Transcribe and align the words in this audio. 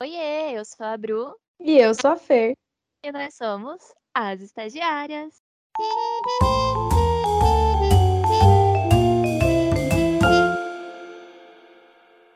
Oiê, 0.00 0.56
eu 0.56 0.64
sou 0.64 0.86
a 0.86 0.96
Bru. 0.96 1.34
E 1.58 1.76
eu 1.76 1.92
sou 1.92 2.12
a 2.12 2.16
Fer. 2.16 2.56
E 3.04 3.10
nós 3.10 3.34
somos 3.34 3.82
as 4.14 4.40
estagiárias. 4.40 5.42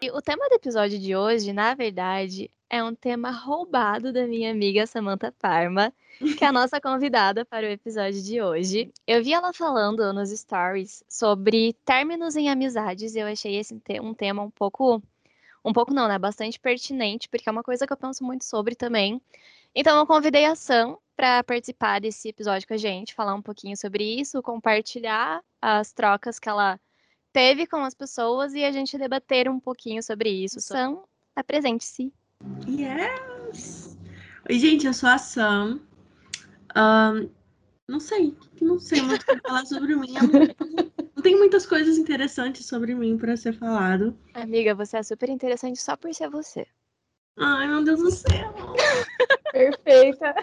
E 0.03 0.11
o 0.11 0.21
tema 0.21 0.48
do 0.48 0.54
episódio 0.56 0.98
de 0.98 1.14
hoje, 1.14 1.53
na 1.53 1.72
verdade, 1.72 2.51
é 2.69 2.83
um 2.83 2.96
tema 2.96 3.30
roubado 3.30 4.13
da 4.13 4.26
minha 4.26 4.51
amiga 4.51 4.85
Samantha 4.85 5.31
Parma, 5.31 5.92
que 6.37 6.44
é 6.44 6.49
a 6.49 6.51
nossa 6.53 6.81
convidada 6.81 7.44
para 7.44 7.65
o 7.65 7.71
episódio 7.71 8.21
de 8.21 8.42
hoje. 8.42 8.92
Eu 9.06 9.22
vi 9.22 9.33
ela 9.33 9.53
falando 9.53 10.13
nos 10.13 10.31
stories 10.31 11.04
sobre 11.08 11.74
términos 11.85 12.35
em 12.35 12.51
amizades 12.51 13.15
e 13.15 13.21
eu 13.21 13.29
achei 13.29 13.54
esse 13.54 13.72
um 14.01 14.13
tema 14.13 14.42
um 14.42 14.51
pouco 14.51 15.01
um 15.65 15.72
pouco 15.72 15.94
não, 15.94 16.09
né? 16.09 16.19
Bastante 16.19 16.59
pertinente, 16.59 17.29
porque 17.29 17.48
é 17.48 17.52
uma 17.52 17.62
coisa 17.62 17.87
que 17.87 17.92
eu 17.92 17.97
penso 17.97 18.24
muito 18.24 18.45
sobre 18.45 18.74
também. 18.74 19.20
Então 19.75 19.98
eu 19.98 20.07
convidei 20.07 20.45
a 20.45 20.55
Sam 20.55 20.97
para 21.16 21.43
participar 21.45 22.01
desse 22.01 22.29
episódio 22.29 22.66
com 22.66 22.75
a 22.75 22.79
gente, 22.79 23.15
falar 23.15 23.35
um 23.35 23.43
pouquinho 23.43 23.77
sobre 23.77 24.05
isso, 24.21 24.43
compartilhar 24.43 25.43
as 25.61 25.93
trocas 25.93 26.38
que 26.38 26.48
ela 26.48 26.80
teve 27.33 27.66
com 27.66 27.79
as 27.79 27.95
pessoas 27.95 28.55
e 28.55 28.65
a 28.65 28.73
gente 28.73 28.98
debater 28.98 29.48
um 29.48 29.61
pouquinho 29.61 30.02
sobre 30.02 30.29
isso. 30.29 30.61
Sam, 30.61 30.98
apresente-se. 31.35 32.13
Yes! 32.69 33.97
Oi, 34.49 34.59
gente, 34.59 34.87
eu 34.87 34.93
sou 34.93 35.09
a 35.09 35.19
Sam. 35.19 35.80
Um, 36.77 37.30
não 37.88 38.01
sei, 38.01 38.37
não 38.60 38.79
sei 38.79 39.01
muito 39.02 39.23
o 39.23 39.27
que 39.27 39.41
falar 39.41 39.65
sobre 39.66 39.95
mim. 39.95 40.15
Tem 41.23 41.37
muitas 41.37 41.65
coisas 41.65 41.99
interessantes 41.99 42.67
sobre 42.67 42.95
mim 42.95 43.17
para 43.17 43.37
ser 43.37 43.53
falado. 43.53 44.17
Amiga, 44.35 44.75
você 44.75 44.97
é 44.97 45.03
super 45.03 45.29
interessante 45.29 45.80
só 45.80 45.97
por 45.97 46.13
ser 46.13 46.29
você. 46.29 46.67
Ai, 47.39 47.69
meu 47.69 47.85
Deus 47.85 48.01
do 48.01 48.11
céu. 48.11 48.53
Perfeita. 49.53 50.35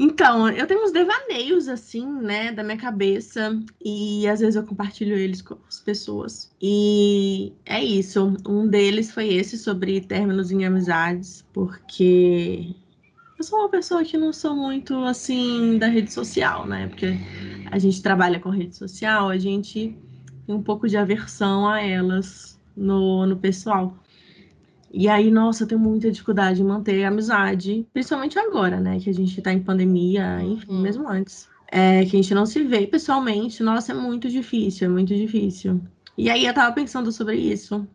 Então, 0.00 0.48
eu 0.48 0.66
tenho 0.66 0.84
uns 0.84 0.92
devaneios, 0.92 1.68
assim, 1.68 2.06
né, 2.06 2.52
da 2.52 2.62
minha 2.62 2.78
cabeça, 2.78 3.60
e 3.84 4.28
às 4.28 4.38
vezes 4.38 4.54
eu 4.54 4.64
compartilho 4.64 5.16
eles 5.16 5.42
com 5.42 5.58
as 5.68 5.80
pessoas. 5.80 6.52
E 6.62 7.52
é 7.66 7.82
isso. 7.82 8.36
Um 8.46 8.68
deles 8.68 9.10
foi 9.10 9.34
esse 9.34 9.58
sobre 9.58 10.00
términos 10.00 10.52
em 10.52 10.64
amizades, 10.64 11.44
porque 11.52 12.76
eu 13.38 13.44
sou 13.44 13.60
uma 13.60 13.68
pessoa 13.68 14.04
que 14.04 14.18
não 14.18 14.32
sou 14.32 14.56
muito, 14.56 14.94
assim, 15.04 15.78
da 15.78 15.86
rede 15.86 16.12
social, 16.12 16.66
né, 16.66 16.88
porque 16.88 17.16
a 17.70 17.78
gente 17.78 18.02
trabalha 18.02 18.40
com 18.40 18.50
rede 18.50 18.74
social, 18.74 19.28
a 19.28 19.38
gente 19.38 19.96
tem 20.46 20.54
um 20.54 20.62
pouco 20.62 20.88
de 20.88 20.96
aversão 20.96 21.68
a 21.68 21.80
elas 21.80 22.58
no, 22.76 23.26
no 23.26 23.36
pessoal. 23.36 23.96
E 24.90 25.08
aí, 25.08 25.30
nossa, 25.30 25.62
eu 25.64 25.68
tenho 25.68 25.80
muita 25.80 26.10
dificuldade 26.10 26.62
em 26.62 26.64
manter 26.64 27.04
a 27.04 27.08
amizade, 27.08 27.86
principalmente 27.92 28.38
agora, 28.38 28.80
né? 28.80 28.98
Que 28.98 29.10
a 29.10 29.14
gente 29.14 29.40
tá 29.42 29.52
em 29.52 29.62
pandemia, 29.62 30.42
enfim, 30.42 30.72
uhum. 30.72 30.80
mesmo 30.80 31.06
antes. 31.06 31.46
É, 31.70 32.00
que 32.06 32.16
a 32.16 32.22
gente 32.22 32.34
não 32.34 32.46
se 32.46 32.62
vê 32.62 32.86
pessoalmente, 32.86 33.62
nossa, 33.62 33.92
é 33.92 33.94
muito 33.94 34.30
difícil, 34.30 34.86
é 34.86 34.90
muito 34.90 35.14
difícil. 35.14 35.82
E 36.16 36.30
aí 36.30 36.46
eu 36.46 36.54
tava 36.54 36.74
pensando 36.74 37.12
sobre 37.12 37.36
isso. 37.36 37.86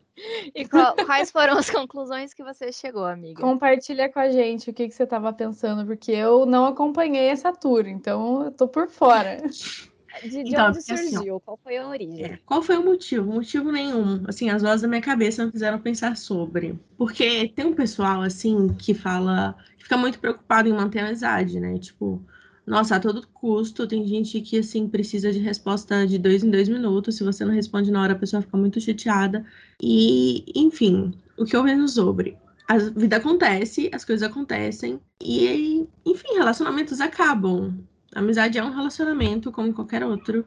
E 0.54 0.68
qual, 0.68 0.96
quais 0.96 1.32
foram 1.32 1.58
as 1.58 1.70
conclusões 1.72 2.34
que 2.34 2.44
você 2.44 2.72
chegou, 2.72 3.06
amiga? 3.06 3.42
Compartilha 3.42 4.12
com 4.12 4.20
a 4.20 4.30
gente 4.30 4.70
o 4.70 4.74
que, 4.74 4.88
que 4.88 4.94
você 4.94 5.04
estava 5.04 5.34
pensando, 5.34 5.86
porque 5.86 6.12
eu 6.12 6.46
não 6.46 6.66
acompanhei 6.66 7.28
essa 7.28 7.52
tour, 7.52 7.88
então 7.88 8.46
eu 8.46 8.52
tô 8.52 8.68
por 8.68 8.88
fora. 8.88 9.42
De, 10.22 10.30
de 10.30 10.52
então, 10.52 10.68
onde 10.68 10.78
assim, 10.78 10.96
surgiu? 10.96 11.38
Assim, 11.38 11.44
qual 11.44 11.60
foi 11.64 11.78
a 11.78 11.88
origem? 11.88 12.24
É, 12.24 12.40
qual 12.46 12.62
foi 12.62 12.78
o 12.78 12.86
motivo? 12.86 13.34
Motivo 13.34 13.72
nenhum. 13.72 14.24
Assim, 14.28 14.48
as 14.48 14.62
vozes 14.62 14.84
da 14.84 14.88
minha 14.88 15.02
cabeça 15.02 15.44
me 15.44 15.52
fizeram 15.52 15.80
pensar 15.80 16.16
sobre. 16.16 16.80
Porque 16.96 17.52
tem 17.56 17.66
um 17.66 17.74
pessoal, 17.74 18.22
assim, 18.22 18.68
que 18.76 18.94
fala... 18.94 19.56
Que 19.76 19.86
fica 19.86 19.98
muito 19.98 20.20
preocupado 20.20 20.70
em 20.70 20.74
manter 20.74 21.00
a 21.00 21.08
amizade, 21.08 21.60
né? 21.60 21.80
Tipo, 21.80 22.24
nossa, 22.66 22.96
a 22.96 23.00
todo 23.00 23.28
custo, 23.28 23.86
tem 23.86 24.08
gente 24.08 24.40
que, 24.40 24.60
assim, 24.60 24.88
precisa 24.88 25.32
de 25.34 25.40
resposta 25.40 26.08
de 26.08 26.18
dois 26.18 26.44
em 26.44 26.50
dois 26.50 26.70
minutos. 26.70 27.16
Se 27.16 27.24
você 27.24 27.44
não 27.44 27.54
responde 27.54 27.92
na 27.92 28.02
hora, 28.02 28.14
a 28.14 28.18
pessoa 28.18 28.42
fica 28.42 28.56
muito 28.56 28.80
chateada. 28.80 29.46
E, 29.82 30.46
enfim, 30.56 31.14
o 31.38 31.44
que 31.44 31.56
eu 31.56 31.64
vejo 31.64 31.88
sobre? 31.90 32.38
A 32.68 32.78
vida 32.78 33.18
acontece, 33.18 33.90
as 33.94 34.06
coisas 34.06 34.28
acontecem. 34.28 35.00
E, 35.22 35.86
enfim, 36.06 36.36
relacionamentos 36.36 37.02
acabam. 37.02 37.78
A 38.16 38.20
amizade 38.20 38.58
é 38.58 38.64
um 38.64 38.72
relacionamento 38.72 39.52
como 39.52 39.74
qualquer 39.74 40.04
outro. 40.04 40.46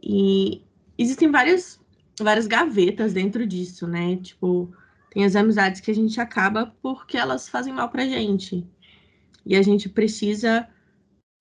E 0.00 0.62
existem 0.96 1.30
várias, 1.32 1.80
várias 2.20 2.46
gavetas 2.46 3.12
dentro 3.12 3.44
disso, 3.44 3.88
né? 3.88 4.16
Tipo, 4.16 4.72
tem 5.10 5.24
as 5.24 5.34
amizades 5.34 5.80
que 5.80 5.90
a 5.90 5.94
gente 5.94 6.20
acaba 6.20 6.72
porque 6.80 7.16
elas 7.16 7.48
fazem 7.48 7.72
mal 7.72 7.88
pra 7.88 8.06
gente. 8.06 8.64
E 9.44 9.56
a 9.56 9.62
gente 9.62 9.88
precisa 9.88 10.68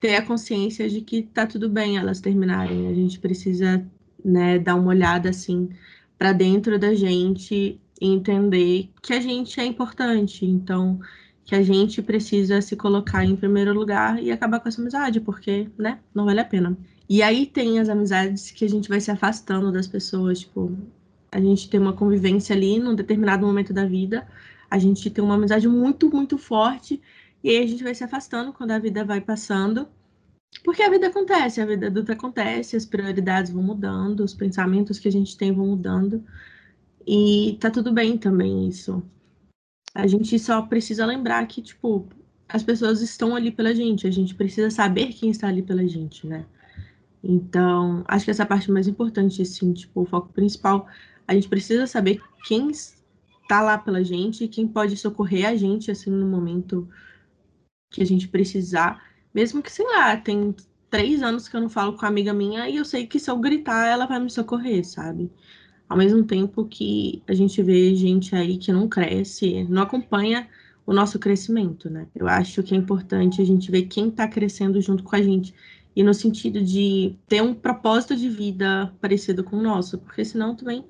ter 0.03 0.18
a 0.18 0.22
consciência 0.22 0.90
de 0.90 1.00
que 1.00 1.24
tá 1.24 1.47
tudo 1.47 1.69
bem 1.69 1.97
elas 1.97 2.19
terminarem. 2.19 2.90
A 2.90 2.94
gente 2.94 3.18
precisa, 3.19 3.81
né, 4.24 4.59
dar 4.59 4.75
uma 4.75 4.90
olhada 4.90 5.30
assim 5.30 5.69
para 6.18 6.34
dentro 6.34 6.78
da 6.78 6.94
gente 6.94 7.80
e 8.02 8.06
entender 8.06 8.90
que 9.02 9.13
a 9.13 9.22
gente 9.22 9.62
é 9.62 9.66
importante. 9.66 10.46
Então, 10.46 11.00
que 11.46 11.56
a 11.56 11.63
gente 11.63 12.02
precisa 12.02 12.62
se 12.62 12.75
colocar 12.75 13.24
em 13.24 13.34
primeiro 13.34 13.74
lugar 13.74 14.22
e 14.22 14.30
acabar 14.30 14.59
com 14.59 14.68
essa 14.68 14.81
amizade, 14.81 15.22
porque, 15.22 15.69
né, 15.78 16.00
não 16.13 16.25
vale 16.25 16.42
a 16.42 16.46
pena. 16.46 16.78
E 17.09 17.24
aí 17.24 17.46
tem 17.46 17.80
as 17.80 17.88
amizades 17.88 18.52
que 18.52 18.66
a 18.66 18.69
gente 18.69 18.90
vai 18.90 19.00
se 19.00 19.09
afastando 19.09 19.72
das 19.72 19.88
pessoas, 19.88 20.42
tipo, 20.42 20.78
a 21.31 21.40
gente 21.40 21.69
tem 21.69 21.80
uma 21.80 21.94
convivência 21.94 22.53
ali 22.53 22.78
num 22.78 22.94
determinado 22.94 23.47
momento 23.47 23.74
da 23.74 23.86
vida, 23.86 24.28
a 24.69 24.78
gente 24.78 25.09
tem 25.09 25.24
uma 25.24 25.36
amizade 25.36 25.66
muito, 25.66 26.09
muito 26.09 26.38
forte 26.38 27.02
e 27.44 27.50
aí 27.50 27.64
a 27.64 27.68
gente 27.68 27.84
vai 27.84 27.94
se 27.94 28.04
afastando 28.04 28.54
quando 28.54 28.72
a 28.72 28.80
vida 28.80 29.04
vai 29.04 29.20
passando. 29.20 29.88
Porque 30.64 30.81
a 30.81 30.90
vida 30.90 31.08
acontece, 31.08 31.59
a 31.59 31.66
vida 31.66 31.88
adulta 31.88 32.14
acontece, 32.14 32.76
as 32.76 32.86
prioridades 32.86 33.52
vão 33.52 33.64
mudando, 33.64 34.22
os 34.22 34.34
pensamentos 34.34 35.00
que 35.00 35.08
a 35.08 35.12
gente 35.12 35.36
tem 35.36 35.52
vão 35.52 35.68
mudando. 35.68 36.24
E 37.06 37.58
tá 37.59 37.70
tudo 37.70 37.92
bem 37.92 38.18
também 38.18 38.68
isso. 38.68 39.04
A 39.94 40.08
gente 40.08 40.38
só 40.40 40.62
precisa 40.62 41.06
lembrar 41.06 41.46
que, 41.48 41.62
tipo, 41.62 42.08
as 42.48 42.64
pessoas 42.64 43.02
estão 43.02 43.36
ali 43.36 43.52
pela 43.52 43.74
gente, 43.75 44.08
a 44.08 44.12
gente 44.12 44.36
precisa 44.36 44.70
saber 44.70 45.08
quem 45.08 45.30
está 45.30 45.48
ali 45.48 45.62
pela 45.62 45.86
gente, 45.88 46.25
né? 46.25 46.46
Então, 47.24 48.04
acho 48.08 48.25
que 48.25 48.31
essa 48.31 48.46
parte 48.46 48.72
mais 48.72 48.88
importante, 48.88 49.42
assim, 49.42 49.74
tipo, 49.74 50.02
o 50.02 50.06
foco 50.06 50.31
principal, 50.34 50.88
a 51.28 51.34
gente 51.34 51.48
precisa 51.48 51.88
saber 51.88 52.22
quem 52.46 52.70
está 52.70 53.62
lá 53.62 53.78
pela 53.78 54.04
gente, 54.04 54.48
quem 54.48 54.68
pode 54.68 54.98
socorrer 54.98 55.48
a 55.48 55.56
gente, 55.56 55.90
assim, 55.92 56.10
no 56.10 56.28
momento 56.28 56.88
que 57.94 58.02
a 58.02 58.06
gente 58.06 58.28
precisar. 58.28 59.02
Mesmo 59.34 59.62
que, 59.62 59.72
sei 59.72 59.86
lá, 59.86 60.18
tem 60.18 60.54
três 60.90 61.24
anos 61.24 61.48
que 61.48 61.56
eu 61.56 61.62
não 61.62 61.70
falo 61.70 61.96
com 61.96 62.06
a 62.06 62.09
amiga 62.09 62.34
minha 62.34 62.68
e 62.68 62.76
eu 62.76 62.84
sei 62.84 63.08
que 63.08 63.20
se 63.20 63.31
eu 63.31 63.38
gritar, 63.38 63.88
ela 63.88 64.06
vai 64.06 64.20
me 64.20 64.30
socorrer, 64.30 64.86
sabe? 64.86 65.31
Ao 65.88 65.98
mesmo 65.98 66.24
tempo 66.24 66.66
que 66.66 67.22
a 67.28 67.34
gente 67.34 67.62
vê 67.62 67.96
gente 67.96 68.36
aí 68.36 68.58
que 68.58 68.72
não 68.74 68.88
cresce, 68.90 69.64
não 69.70 69.84
acompanha 69.84 70.50
o 70.86 70.94
nosso 70.94 71.20
crescimento, 71.20 71.90
né? 71.90 72.08
Eu 72.16 72.28
acho 72.28 72.64
que 72.64 72.74
é 72.74 72.78
importante 72.78 73.42
a 73.42 73.46
gente 73.46 73.72
ver 73.72 73.84
quem 73.84 74.10
está 74.10 74.28
crescendo 74.28 74.81
junto 74.81 75.04
com 75.04 75.16
a 75.16 75.22
gente. 75.22 75.54
E 75.96 76.04
no 76.04 76.14
sentido 76.14 76.62
de 76.62 77.16
ter 77.28 77.42
um 77.42 77.54
propósito 77.54 78.16
de 78.16 78.28
vida 78.28 78.92
parecido 79.00 79.44
com 79.44 79.58
o 79.58 79.62
nosso, 79.62 80.00
porque 80.00 80.25
senão 80.25 80.56
também 80.56 80.84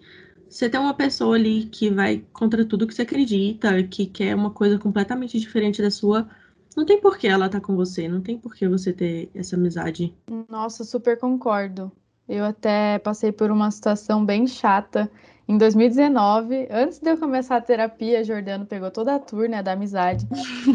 você 0.49 0.69
tem 0.69 0.79
uma 0.79 0.93
pessoa 0.93 1.35
ali 1.35 1.65
que 1.65 1.89
vai 1.89 2.23
contra 2.31 2.63
tudo 2.63 2.87
que 2.87 2.93
você 2.93 3.01
acredita, 3.01 3.81
que 3.83 4.05
quer 4.05 4.35
uma 4.35 4.51
coisa 4.51 4.77
completamente 4.77 5.39
diferente 5.39 5.81
da 5.81 5.89
sua, 5.89 6.29
não 6.75 6.85
tem 6.85 6.99
por 6.99 7.17
que 7.17 7.27
ela 7.27 7.49
tá 7.49 7.59
com 7.59 7.75
você, 7.75 8.07
não 8.07 8.21
tem 8.21 8.37
por 8.37 8.53
que 8.55 8.67
você 8.67 8.93
ter 8.93 9.29
essa 9.35 9.55
amizade. 9.55 10.13
Nossa, 10.49 10.83
super 10.83 11.17
concordo. 11.17 11.91
Eu 12.27 12.45
até 12.45 12.99
passei 12.99 13.31
por 13.31 13.51
uma 13.51 13.69
situação 13.69 14.25
bem 14.25 14.47
chata 14.47 15.11
em 15.47 15.57
2019, 15.57 16.69
antes 16.71 16.99
de 16.99 17.11
eu 17.11 17.17
começar 17.17 17.57
a 17.57 17.61
terapia, 17.61 18.23
Jordano 18.23 18.65
pegou 18.65 18.89
toda 18.89 19.15
a 19.15 19.19
tour 19.19 19.49
né, 19.49 19.61
da 19.61 19.73
amizade, 19.73 20.25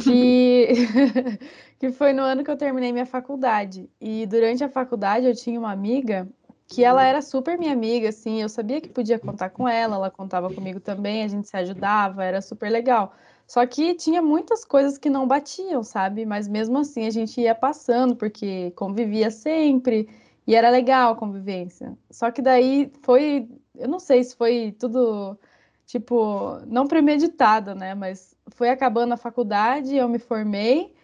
que, 0.05 0.69
que 1.81 1.91
foi 1.91 2.13
no 2.13 2.23
ano 2.23 2.45
que 2.45 2.51
eu 2.51 2.57
terminei 2.57 2.93
minha 2.93 3.07
faculdade. 3.07 3.89
E 3.99 4.27
durante 4.27 4.63
a 4.63 4.69
faculdade 4.69 5.25
eu 5.25 5.35
tinha 5.35 5.59
uma 5.59 5.73
amiga 5.73 6.29
que 6.67 6.85
ela 6.85 7.03
era 7.03 7.23
super 7.23 7.59
minha 7.59 7.73
amiga, 7.73 8.11
assim, 8.11 8.43
eu 8.43 8.49
sabia 8.49 8.79
que 8.79 8.91
podia 8.91 9.19
contar 9.19 9.49
com 9.49 9.67
ela, 9.67 9.97
ela 9.97 10.11
contava 10.11 10.53
comigo 10.53 10.79
também, 10.79 11.25
a 11.25 11.29
gente 11.29 11.49
se 11.49 11.57
ajudava, 11.57 12.23
era 12.23 12.43
super 12.43 12.71
legal. 12.71 13.15
Só 13.49 13.67
que 13.67 13.95
tinha 13.95 14.21
muitas 14.23 14.65
coisas 14.65 14.99
que 14.99 15.09
não 15.11 15.27
batiam, 15.27 15.83
sabe? 15.83 16.27
Mas 16.27 16.47
mesmo 16.47 16.79
assim 16.79 17.07
a 17.07 17.11
gente 17.11 17.41
ia 17.41 17.55
passando, 17.55 18.15
porque 18.15 18.71
convivia 18.73 19.31
sempre 19.31 20.09
e 20.47 20.55
era 20.55 20.71
legal 20.71 21.13
a 21.13 21.17
convivência. 21.17 21.97
Só 22.11 22.31
que 22.31 22.43
daí 22.43 22.93
foi, 23.03 23.49
eu 23.75 23.89
não 23.89 23.99
sei 23.99 24.23
se 24.23 24.37
foi 24.37 24.77
tudo, 24.79 25.39
tipo, 25.87 26.59
não 26.67 26.87
premeditado, 26.87 27.75
né? 27.75 27.95
Mas 27.95 28.37
foi 28.49 28.69
acabando 28.71 29.15
a 29.15 29.17
faculdade, 29.17 29.97
eu 29.97 30.09
me 30.09 30.19
formei 30.19 30.95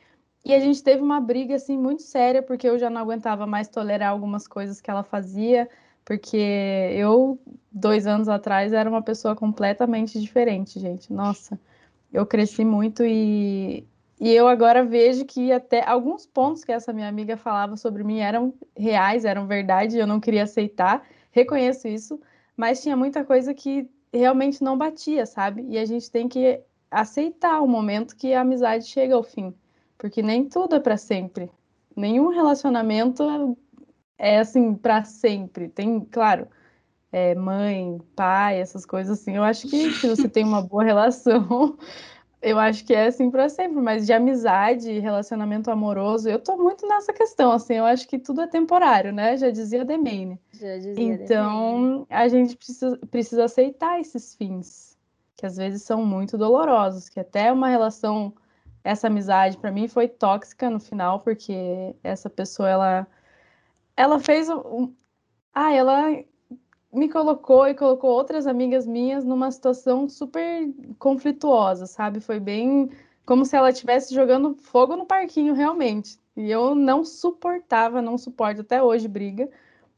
e 0.45 0.55
a 0.55 0.61
gente 0.61 0.83
teve 0.83 1.03
uma 1.03 1.21
briga, 1.21 1.57
assim, 1.57 1.79
muito 1.79 2.03
séria, 2.03 2.43
porque 2.43 2.69
eu 2.69 2.79
já 2.79 2.91
não 2.91 3.01
aguentava 3.01 3.47
mais 3.47 3.69
tolerar 3.69 4.11
algumas 4.11 4.47
coisas 4.47 4.81
que 4.81 4.91
ela 4.91 5.03
fazia, 5.03 5.69
porque 6.05 6.37
eu, 6.95 7.39
dois 7.73 8.07
anos 8.07 8.29
atrás, 8.29 8.73
era 8.75 8.89
uma 8.91 9.03
pessoa 9.03 9.35
completamente 9.37 10.21
diferente, 10.21 10.79
gente. 10.79 11.13
Nossa. 11.13 11.59
Eu 12.15 12.25
cresci 12.25 12.65
muito 12.65 13.05
e, 13.05 13.85
e 14.21 14.31
eu 14.31 14.47
agora 14.47 14.85
vejo 14.85 15.25
que 15.25 15.51
até 15.51 15.85
alguns 15.85 16.25
pontos 16.25 16.63
que 16.65 16.71
essa 16.71 16.93
minha 16.93 17.09
amiga 17.09 17.37
falava 17.37 17.77
sobre 17.77 18.05
mim 18.05 18.21
eram 18.21 18.55
reais, 18.77 19.25
eram 19.25 19.49
verdade, 19.49 19.99
eu 19.99 20.07
não 20.07 20.21
queria 20.21 20.45
aceitar, 20.45 21.05
reconheço 21.33 21.89
isso, 21.89 22.21
mas 22.57 22.81
tinha 22.81 22.97
muita 22.97 23.25
coisa 23.25 23.53
que 23.53 23.91
realmente 24.13 24.63
não 24.63 24.79
batia, 24.79 25.27
sabe? 25.27 25.67
E 25.69 25.77
a 25.77 25.85
gente 25.85 26.09
tem 26.09 26.29
que 26.29 26.61
aceitar 26.89 27.61
o 27.61 27.67
momento 27.67 28.15
que 28.15 28.33
a 28.33 28.43
amizade 28.43 28.85
chega 28.87 29.17
ao 29.17 29.25
fim, 29.25 29.53
porque 29.99 30.23
nem 30.23 30.49
tudo 30.49 30.77
é 30.77 30.81
para 30.81 30.97
sempre. 30.97 31.51
Nenhum 31.97 32.29
relacionamento 32.29 33.25
é 34.17 34.39
assim 34.39 34.73
para 34.73 35.03
sempre. 35.03 35.69
Tem, 35.69 36.01
claro, 36.01 36.47
é, 37.15 37.33
mãe, 37.33 38.01
pai, 38.17 38.61
essas 38.61 38.85
coisas 38.85 39.21
assim. 39.21 39.37
Eu 39.37 39.45
acho 39.45 39.69
que 39.69 39.93
se 39.93 40.09
você 40.09 40.29
tem 40.29 40.43
uma 40.43 40.61
boa 40.61 40.83
relação, 40.83 41.79
eu 42.43 42.59
acho 42.59 42.85
que 42.85 42.93
é 42.93 43.07
assim 43.07 43.31
para 43.31 43.49
sempre, 43.49 43.81
mas 43.81 44.05
de 44.05 44.13
amizade, 44.13 44.99
relacionamento 44.99 45.71
amoroso, 45.71 46.29
eu 46.29 46.41
tô 46.41 46.57
muito 46.57 46.85
nessa 46.89 47.13
questão, 47.13 47.53
assim, 47.53 47.75
eu 47.75 47.85
acho 47.85 48.09
que 48.09 48.19
tudo 48.19 48.41
é 48.41 48.49
temporário, 48.49 49.13
né? 49.13 49.37
Já 49.37 49.49
dizia 49.49 49.85
Demaine. 49.85 50.41
Já 50.55 50.77
dizia 50.77 51.05
então, 51.05 52.05
a 52.11 52.27
gente 52.27 52.57
precisa, 52.57 52.99
precisa 53.09 53.45
aceitar 53.45 54.01
esses 54.01 54.35
fins, 54.35 54.99
que 55.37 55.47
às 55.47 55.57
vezes 55.57 55.85
são 55.85 56.05
muito 56.05 56.37
dolorosos, 56.37 57.09
que 57.09 57.21
até 57.21 57.53
uma 57.53 57.69
relação, 57.69 58.35
essa 58.83 59.07
amizade 59.07 59.57
para 59.57 59.71
mim 59.71 59.87
foi 59.87 60.09
tóxica 60.09 60.69
no 60.69 60.81
final, 60.81 61.21
porque 61.21 61.95
essa 62.03 62.29
pessoa, 62.29 62.69
ela, 62.69 63.07
ela 63.97 64.19
fez 64.19 64.49
um, 64.49 64.93
ah, 65.55 65.73
ela 65.73 66.25
me 66.95 67.09
colocou 67.09 67.67
e 67.67 67.75
colocou 67.75 68.11
outras 68.11 68.47
amigas 68.47 68.87
minhas 68.87 69.25
numa 69.25 69.51
situação 69.51 70.09
super 70.09 70.69
conflituosa, 70.99 71.87
sabe? 71.87 72.21
Foi 72.21 72.39
bem 72.41 72.91
como 73.27 73.45
se 73.45 73.57
ela 73.57 73.71
estivesse 73.71 74.15
jogando 74.15 74.55
fogo 74.55 74.97
no 74.97 75.07
parquinho, 75.07 75.55
realmente. 75.55 76.19
E 76.37 76.51
eu 76.51 76.75
não 76.75 77.05
suportava, 77.05 78.03
não 78.03 78.17
suporto 78.19 78.61
até 78.61 78.83
hoje 78.83 79.09
briga. 79.09 79.49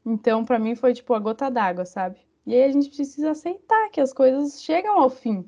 Então, 0.05 0.45
para 0.45 0.59
mim, 0.59 0.75
foi 0.75 0.93
tipo 0.93 1.13
a 1.13 1.19
gota 1.19 1.49
d'água, 1.49 1.85
sabe? 1.85 2.19
E 2.45 2.53
aí 2.55 2.63
a 2.63 2.71
gente 2.71 2.89
precisa 2.89 3.31
aceitar 3.31 3.89
que 3.89 3.99
as 4.01 4.13
coisas 4.13 4.61
chegam 4.61 4.99
ao 4.99 5.09
fim. 5.09 5.45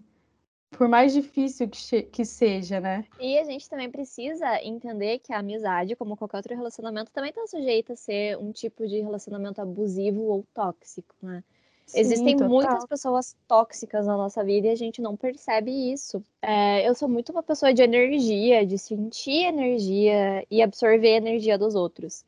Por 0.72 0.88
mais 0.88 1.14
difícil 1.14 1.68
que, 1.68 2.04
que 2.04 2.26
seja, 2.26 2.80
né? 2.80 3.04
E 3.20 3.38
a 3.38 3.44
gente 3.44 3.68
também 3.70 3.90
precisa 3.90 4.64
entender 4.64 5.20
que 5.20 5.34
a 5.34 5.40
amizade, 5.40 5.96
como 5.96 6.16
qualquer 6.16 6.38
outro 6.38 6.56
relacionamento, 6.56 7.12
também 7.12 7.32
está 7.32 7.46
sujeita 7.48 7.94
a 7.94 7.96
ser 7.96 8.38
um 8.38 8.52
tipo 8.52 8.88
de 8.88 9.02
relacionamento 9.02 9.62
abusivo 9.62 10.22
ou 10.22 10.46
tóxico, 10.54 11.16
né? 11.22 11.44
Sim, 11.90 12.00
Existem 12.02 12.38
total. 12.38 12.50
muitas 12.50 12.86
pessoas 12.86 13.36
tóxicas 13.48 14.06
na 14.06 14.16
nossa 14.16 14.44
vida 14.44 14.68
e 14.68 14.70
a 14.70 14.76
gente 14.76 15.02
não 15.02 15.18
percebe 15.18 15.72
isso. 15.92 16.24
É, 16.40 16.88
eu 16.88 16.94
sou 16.94 17.10
muito 17.10 17.32
uma 17.32 17.42
pessoa 17.42 17.74
de 17.74 17.82
energia, 17.82 18.64
de 18.64 18.78
sentir 18.78 19.46
energia 19.46 20.46
e 20.52 20.62
absorver 20.62 21.16
a 21.16 21.18
energia 21.18 21.58
dos 21.58 21.74
outros. 21.74 22.24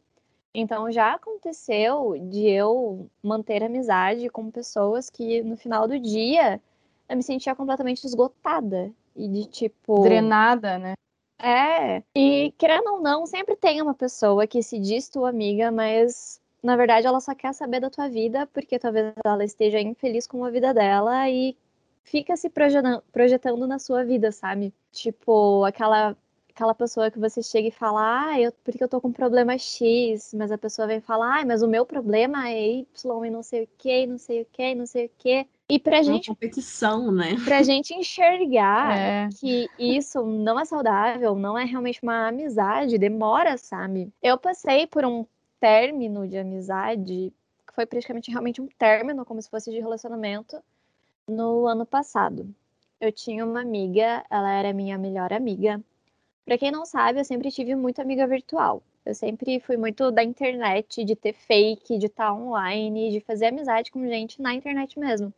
Então 0.53 0.91
já 0.91 1.13
aconteceu 1.13 2.15
de 2.29 2.49
eu 2.49 3.07
manter 3.23 3.63
amizade 3.63 4.27
com 4.29 4.49
pessoas 4.49 5.11
que 5.11 5.43
no 5.43 5.55
final 5.55 5.87
do 5.87 5.99
dia 5.99 6.59
eu 7.11 7.17
me 7.17 7.23
sentia 7.23 7.53
completamente 7.53 8.05
esgotada 8.05 8.89
e 9.15 9.27
de 9.27 9.45
tipo. 9.45 10.01
Drenada, 10.01 10.79
né? 10.79 10.93
É. 11.37 12.01
E 12.15 12.53
querendo 12.57 12.87
ou 12.93 13.01
não, 13.01 13.25
sempre 13.25 13.55
tem 13.55 13.81
uma 13.81 13.93
pessoa 13.93 14.47
que 14.47 14.63
se 14.63 14.79
diz 14.79 15.09
tua 15.09 15.29
amiga, 15.29 15.71
mas 15.71 16.39
na 16.63 16.77
verdade 16.77 17.07
ela 17.07 17.19
só 17.19 17.35
quer 17.35 17.53
saber 17.53 17.81
da 17.81 17.89
tua 17.89 18.07
vida 18.07 18.47
porque 18.53 18.79
talvez 18.79 19.13
ela 19.25 19.43
esteja 19.43 19.79
infeliz 19.79 20.25
com 20.25 20.45
a 20.45 20.49
vida 20.49 20.73
dela 20.73 21.29
e 21.29 21.57
fica 22.03 22.37
se 22.37 22.49
projetando 22.49 23.67
na 23.67 23.79
sua 23.79 24.05
vida, 24.05 24.31
sabe? 24.31 24.73
Tipo, 24.91 25.65
aquela 25.65 26.15
aquela 26.51 26.75
pessoa 26.75 27.09
que 27.09 27.17
você 27.17 27.41
chega 27.41 27.69
e 27.69 27.71
fala, 27.71 28.29
ah, 28.29 28.39
eu, 28.39 28.51
porque 28.63 28.83
eu 28.83 28.87
tô 28.87 29.01
com 29.01 29.11
problema 29.11 29.57
X, 29.57 30.33
mas 30.33 30.51
a 30.51 30.57
pessoa 30.57 30.87
vem 30.87 31.01
falar, 31.01 31.41
ah, 31.41 31.45
mas 31.45 31.63
o 31.63 31.67
meu 31.67 31.85
problema 31.85 32.49
é 32.49 32.79
Y 32.79 33.25
e 33.25 33.29
não 33.29 33.41
sei 33.41 33.63
o 33.63 33.69
que, 33.77 34.05
não 34.05 34.17
sei 34.17 34.41
o 34.41 34.45
que, 34.45 34.75
não 34.75 34.85
sei 34.85 35.05
o 35.07 35.11
que. 35.17 35.47
E 35.73 35.79
pra 35.79 35.97
Uma 35.97 36.03
gente. 36.03 36.27
competição, 36.27 37.11
né? 37.13 37.37
Pra 37.45 37.63
gente 37.63 37.93
enxergar 37.93 38.97
É. 38.97 39.29
que 39.39 39.69
isso 39.79 40.21
não 40.21 40.59
é 40.59 40.65
saudável, 40.65 41.33
não 41.33 41.57
é 41.57 41.63
realmente 41.63 42.01
uma 42.03 42.27
amizade, 42.27 42.97
demora, 42.97 43.57
sabe? 43.57 44.11
Eu 44.21 44.37
passei 44.37 44.85
por 44.85 45.05
um 45.05 45.25
término 45.59 46.27
de 46.27 46.37
amizade, 46.37 47.31
que 47.65 47.73
foi 47.73 47.85
praticamente 47.85 48.29
realmente 48.29 48.61
um 48.61 48.67
término, 48.67 49.23
como 49.23 49.41
se 49.41 49.49
fosse 49.49 49.71
de 49.71 49.79
relacionamento, 49.79 50.61
no 51.25 51.65
ano 51.67 51.85
passado. 51.85 52.53
Eu 52.99 53.11
tinha 53.11 53.45
uma 53.45 53.61
amiga, 53.61 54.25
ela 54.29 54.51
era 54.51 54.73
minha 54.73 54.97
melhor 54.97 55.31
amiga. 55.31 55.79
Pra 56.45 56.57
quem 56.57 56.69
não 56.69 56.85
sabe, 56.85 57.21
eu 57.21 57.25
sempre 57.25 57.49
tive 57.49 57.75
muita 57.75 58.01
amiga 58.01 58.27
virtual. 58.27 58.83
Eu 59.05 59.15
sempre 59.15 59.59
fui 59.61 59.77
muito 59.77 60.11
da 60.11 60.21
internet, 60.21 61.05
de 61.05 61.15
ter 61.15 61.31
fake, 61.33 61.97
de 61.97 62.07
estar 62.07 62.33
online, 62.33 63.09
de 63.11 63.21
fazer 63.21 63.45
amizade 63.47 63.89
com 63.89 64.05
gente 64.05 64.41
na 64.41 64.53
internet 64.53 64.99
mesmo. 64.99 65.33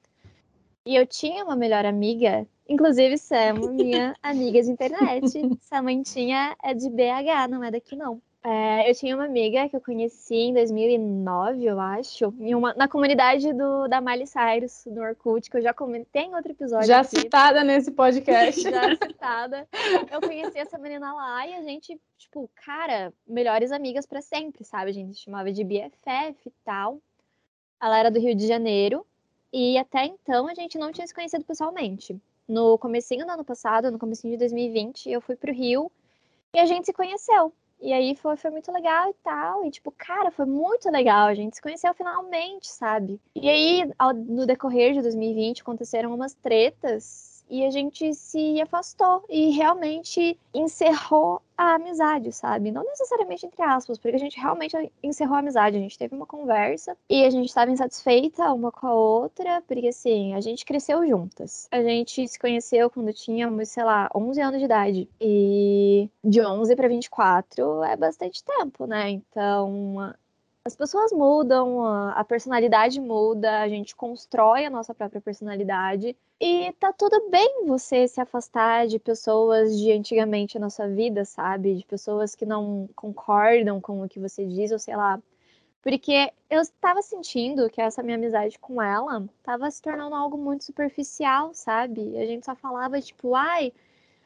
E 0.86 0.96
eu 0.96 1.08
tinha 1.08 1.46
uma 1.46 1.56
melhor 1.56 1.86
amiga, 1.86 2.46
inclusive 2.68 3.18
Sam, 3.18 3.54
minha 3.72 4.16
amiga 4.22 4.62
de 4.62 4.70
internet. 4.70 5.32
Samantinha 5.62 6.56
é 6.62 6.74
de 6.74 6.90
BH, 6.90 7.50
não 7.50 7.64
é 7.64 7.72
daqui 7.72 7.96
não. 7.96 8.22
É, 8.46 8.90
eu 8.90 8.94
tinha 8.94 9.16
uma 9.16 9.24
amiga 9.24 9.70
que 9.70 9.76
eu 9.78 9.80
conheci 9.80 10.36
em 10.36 10.54
2009, 10.54 11.64
eu 11.64 11.80
acho, 11.80 12.28
uma, 12.38 12.74
na 12.74 12.90
comunidade 12.90 13.54
do, 13.54 13.88
da 13.88 14.02
Miley 14.02 14.28
Cyrus, 14.28 14.84
no 14.88 15.02
Orkut, 15.02 15.50
que 15.50 15.56
eu 15.56 15.62
já 15.62 15.74
comentei 15.74 16.24
em 16.24 16.36
outro 16.36 16.52
episódio. 16.52 16.86
Já 16.86 17.00
aqui. 17.00 17.22
citada 17.22 17.64
nesse 17.64 17.90
podcast. 17.90 18.60
já 18.70 18.90
citada. 18.98 19.66
Eu 20.12 20.20
conheci 20.20 20.60
essa 20.60 20.78
menina 20.78 21.14
lá 21.14 21.48
e 21.48 21.54
a 21.54 21.62
gente, 21.62 21.98
tipo, 22.18 22.52
cara, 22.66 23.14
melhores 23.26 23.72
amigas 23.72 24.06
para 24.06 24.22
sempre, 24.22 24.66
sabe? 24.66 24.90
A 24.90 24.94
gente 24.94 25.18
chamava 25.18 25.50
de 25.50 25.64
BFF 25.64 26.46
e 26.46 26.54
tal. 26.66 27.00
Ela 27.82 27.98
era 27.98 28.12
do 28.12 28.20
Rio 28.20 28.36
de 28.36 28.46
Janeiro 28.46 29.06
e 29.54 29.78
até 29.78 30.06
então 30.06 30.48
a 30.48 30.56
gente 30.56 30.80
não 30.80 30.92
tinha 30.92 31.06
se 31.06 31.14
conhecido 31.14 31.46
pessoalmente. 31.46 32.20
No 32.48 32.78
comecinho 32.78 33.26
do 33.26 33.32
ano 33.32 33.46
passado, 33.46 33.92
no 33.92 34.00
comecinho 34.00 34.34
de 34.34 34.40
2020, 34.40 35.10
eu 35.10 35.22
fui 35.22 35.36
pro 35.36 35.54
Rio 35.54 35.92
e 36.54 36.60
a 36.60 36.66
gente 36.66 36.86
se 36.86 36.94
conheceu. 36.94 37.54
E 37.80 37.92
aí 37.92 38.16
foi, 38.16 38.38
foi 38.38 38.50
muito 38.50 38.72
legal 38.72 39.10
e 39.10 39.14
tal. 39.24 39.66
E, 39.66 39.72
tipo, 39.72 39.92
cara, 39.92 40.32
foi 40.32 40.46
muito 40.46 40.90
legal. 40.90 41.28
A 41.28 41.34
gente 41.36 41.56
se 41.56 41.62
conheceu 41.62 41.94
finalmente, 41.94 42.68
sabe? 42.68 43.20
E 43.36 43.50
aí, 43.50 43.92
ao, 44.00 44.14
no 44.14 44.46
decorrer 44.46 44.94
de 44.94 45.02
2020, 45.02 45.62
aconteceram 45.62 46.16
umas 46.16 46.34
tretas 46.34 47.33
e 47.50 47.66
a 47.66 47.72
gente 47.72 48.14
se 48.14 48.60
afastou 48.62 49.24
e 49.30 49.52
realmente 49.52 50.38
encerrou 50.54 51.42
a 51.58 51.76
amizade, 51.76 52.32
sabe? 52.32 52.72
Não 52.72 52.84
necessariamente 52.84 53.46
entre 53.46 53.62
aspas, 53.62 53.98
porque 53.98 54.16
a 54.16 54.20
gente 54.20 54.40
realmente 54.40 54.76
encerrou 55.02 55.36
a 55.36 55.40
amizade. 55.40 55.78
A 55.78 55.80
gente 55.80 55.98
teve 55.98 56.16
uma 56.16 56.26
conversa 56.26 56.98
e 57.10 57.24
a 57.24 57.30
gente 57.30 57.48
estava 57.48 57.72
insatisfeita 57.72 58.52
uma 58.54 58.72
com 58.72 58.88
a 58.88 58.94
outra, 58.94 59.62
porque 59.68 59.88
assim, 59.88 60.34
a 60.34 60.42
gente 60.42 60.66
cresceu 60.66 61.08
juntas. 61.08 61.68
A 61.72 61.82
gente 61.82 62.28
se 62.28 62.40
conheceu 62.40 62.90
quando 62.90 63.14
tínhamos, 63.14 63.70
sei 63.70 63.84
lá, 63.84 64.10
11 64.16 64.42
anos 64.42 64.60
de 64.60 64.66
idade. 64.66 65.10
E 65.22 66.10
de 66.24 66.42
11 66.42 66.76
para 66.76 66.88
24 66.88 67.84
é 67.84 67.96
bastante 67.96 68.44
tempo, 68.44 68.86
né? 68.86 69.12
Então, 69.12 70.14
as 70.66 70.76
pessoas 70.78 71.12
mudam, 71.12 71.84
a 71.86 72.24
personalidade 72.24 73.00
muda, 73.02 73.62
a 73.62 73.68
gente 73.68 73.94
constrói 73.96 74.66
a 74.66 74.70
nossa 74.70 74.96
própria 74.96 75.20
personalidade. 75.20 76.16
E 76.40 76.72
tá 76.80 76.94
tudo 76.94 77.30
bem 77.30 77.66
você 77.66 78.08
se 78.08 78.22
afastar 78.22 78.88
de 78.88 78.98
pessoas 78.98 79.78
de 79.78 79.92
antigamente 79.92 80.58
na 80.58 80.70
sua 80.70 80.88
vida, 80.88 81.26
sabe? 81.26 81.76
De 81.76 81.86
pessoas 81.86 82.34
que 82.34 82.46
não 82.46 82.90
concordam 82.96 83.82
com 83.82 84.04
o 84.04 84.10
que 84.10 84.20
você 84.20 84.46
diz, 84.46 84.72
ou 84.72 84.80
sei 84.80 84.96
lá. 84.96 85.22
Porque 85.82 86.32
eu 86.50 86.62
estava 86.62 87.02
sentindo 87.02 87.70
que 87.70 87.82
essa 87.82 88.02
minha 88.02 88.16
amizade 88.16 88.58
com 88.58 88.82
ela 88.82 89.26
estava 89.40 89.70
se 89.70 89.82
tornando 89.82 90.16
algo 90.16 90.38
muito 90.38 90.64
superficial, 90.64 91.54
sabe? 91.54 92.18
A 92.18 92.26
gente 92.26 92.46
só 92.46 92.56
falava, 92.56 93.02
tipo, 93.02 93.36
ai, 93.36 93.74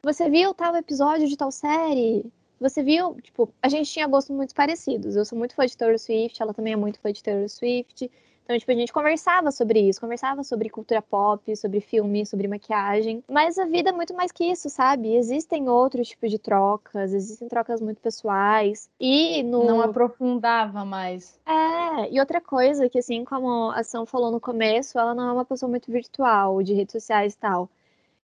você 0.04 0.30
viu 0.30 0.54
tal 0.54 0.76
episódio 0.76 1.28
de 1.28 1.36
tal 1.36 1.52
série? 1.52 2.32
Você 2.60 2.82
viu, 2.82 3.16
tipo, 3.22 3.50
a 3.62 3.70
gente 3.70 3.92
tinha 3.92 4.08
gostos 4.08 4.36
muito 4.36 4.54
parecidos. 4.56 5.16
Eu 5.16 5.26
sou 5.26 5.38
muito 5.38 5.56
fã 5.56 5.66
de 5.66 5.78
Taylor 5.78 6.00
Swift, 6.00 6.42
ela 6.42 6.54
também 6.54 6.74
é 6.74 6.78
muito 6.78 7.00
fã 7.00 7.12
de 7.12 7.22
Taylor 7.22 7.48
Swift. 7.50 8.10
Então, 8.48 8.58
tipo, 8.58 8.72
a 8.72 8.76
gente 8.76 8.94
conversava 8.94 9.52
sobre 9.52 9.82
isso, 9.82 10.00
conversava 10.00 10.42
sobre 10.42 10.70
cultura 10.70 11.02
pop, 11.02 11.54
sobre 11.58 11.82
filme, 11.82 12.26
sobre 12.26 12.48
maquiagem. 12.48 13.22
Mas 13.30 13.58
a 13.58 13.66
vida 13.66 13.90
é 13.90 13.92
muito 13.92 14.14
mais 14.14 14.32
que 14.32 14.46
isso, 14.46 14.70
sabe? 14.70 15.14
Existem 15.18 15.68
outros 15.68 16.08
tipos 16.08 16.32
de 16.32 16.40
trocas, 16.40 17.14
existem 17.14 17.50
trocas 17.50 17.82
muito 17.82 18.00
pessoais. 18.00 18.90
E 19.02 19.44
no. 19.44 19.66
Não 19.66 19.82
aprofundava 19.82 20.86
mais. 20.86 21.38
É, 21.46 22.10
e 22.10 22.22
outra 22.22 22.40
coisa 22.40 22.88
que, 22.88 23.00
assim, 23.00 23.26
como 23.26 23.70
a 23.72 23.84
Sam 23.84 24.06
falou 24.06 24.32
no 24.32 24.40
começo, 24.40 24.98
ela 24.98 25.14
não 25.14 25.28
é 25.28 25.34
uma 25.34 25.46
pessoa 25.46 25.70
muito 25.70 25.92
virtual, 25.92 26.64
de 26.64 26.74
redes 26.74 26.94
sociais 26.94 27.34
e 27.34 27.38
tal. 27.38 27.70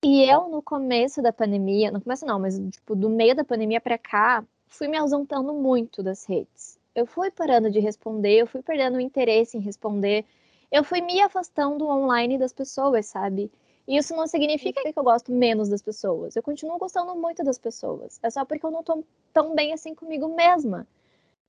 E 0.02 0.22
eu, 0.22 0.48
no 0.48 0.62
começo 0.62 1.20
da 1.20 1.32
pandemia, 1.32 1.90
no 1.90 2.00
começo 2.00 2.24
não, 2.24 2.38
mas 2.38 2.56
tipo, 2.70 2.94
do 2.94 3.08
meio 3.10 3.34
da 3.34 3.44
pandemia 3.44 3.80
para 3.80 3.98
cá, 3.98 4.44
fui 4.68 4.86
me 4.86 4.96
ausentando 4.96 5.52
muito 5.52 6.02
das 6.02 6.24
redes. 6.24 6.78
Eu 6.94 7.04
fui 7.06 7.30
parando 7.32 7.68
de 7.70 7.80
responder, 7.80 8.40
eu 8.40 8.46
fui 8.46 8.62
perdendo 8.62 8.96
o 8.96 9.00
interesse 9.00 9.56
em 9.56 9.60
responder, 9.60 10.24
eu 10.70 10.84
fui 10.84 11.00
me 11.00 11.20
afastando 11.20 11.88
online 11.88 12.38
das 12.38 12.52
pessoas, 12.52 13.06
sabe? 13.06 13.50
E 13.88 13.96
isso 13.96 14.14
não 14.14 14.26
significa 14.26 14.82
que 14.82 14.98
eu 14.98 15.02
gosto 15.02 15.32
menos 15.32 15.68
das 15.68 15.82
pessoas. 15.82 16.36
Eu 16.36 16.42
continuo 16.42 16.78
gostando 16.78 17.14
muito 17.16 17.42
das 17.42 17.58
pessoas. 17.58 18.20
É 18.22 18.30
só 18.30 18.44
porque 18.44 18.64
eu 18.66 18.70
não 18.70 18.82
tô 18.84 19.02
tão 19.32 19.54
bem 19.54 19.72
assim 19.72 19.94
comigo 19.94 20.28
mesma. 20.28 20.86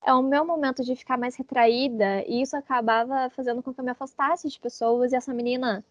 É 0.03 0.13
o 0.13 0.23
meu 0.23 0.45
momento 0.45 0.83
de 0.83 0.95
ficar 0.95 1.17
mais 1.17 1.35
retraída 1.35 2.23
e 2.27 2.41
isso 2.41 2.55
acabava 2.57 3.29
fazendo 3.31 3.61
com 3.61 3.73
que 3.73 3.79
eu 3.79 3.83
me 3.85 3.91
afastasse 3.91 4.49
de 4.49 4.59
pessoas. 4.59 5.11
E 5.11 5.15
essa 5.15 5.33
menina 5.33 5.83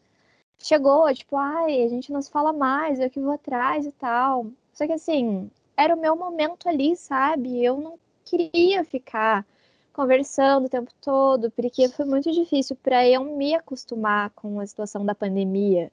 chegou, 0.58 1.12
tipo, 1.14 1.36
ai, 1.36 1.82
a 1.82 1.88
gente 1.88 2.12
não 2.12 2.20
se 2.22 2.30
fala 2.30 2.52
mais, 2.52 3.00
eu 3.00 3.10
que 3.10 3.20
vou 3.20 3.32
atrás 3.32 3.86
e 3.86 3.92
tal. 3.92 4.46
Só 4.72 4.86
que 4.86 4.92
assim, 4.92 5.50
era 5.76 5.94
o 5.94 6.00
meu 6.00 6.16
momento 6.16 6.68
ali, 6.68 6.96
sabe? 6.96 7.64
Eu 7.64 7.78
não 7.80 7.98
queria 8.24 8.84
ficar 8.84 9.46
conversando 9.92 10.66
o 10.66 10.68
tempo 10.68 10.92
todo, 11.00 11.50
porque 11.50 11.88
foi 11.88 12.04
muito 12.04 12.30
difícil 12.32 12.76
para 12.76 13.06
eu 13.08 13.24
me 13.24 13.54
acostumar 13.54 14.30
com 14.30 14.60
a 14.60 14.66
situação 14.66 15.04
da 15.04 15.14
pandemia. 15.14 15.90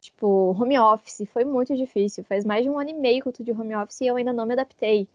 Tipo, 0.00 0.56
home 0.58 0.78
office 0.78 1.28
foi 1.32 1.44
muito 1.44 1.76
difícil. 1.76 2.24
Faz 2.24 2.44
mais 2.44 2.64
de 2.64 2.70
um 2.70 2.78
ano 2.78 2.90
e 2.90 2.94
meio 2.94 3.22
que 3.22 3.28
eu 3.28 3.32
tô 3.32 3.44
de 3.44 3.52
home 3.52 3.74
office 3.76 4.00
e 4.00 4.06
eu 4.06 4.16
ainda 4.16 4.32
não 4.32 4.46
me 4.46 4.54
adaptei. 4.54 5.08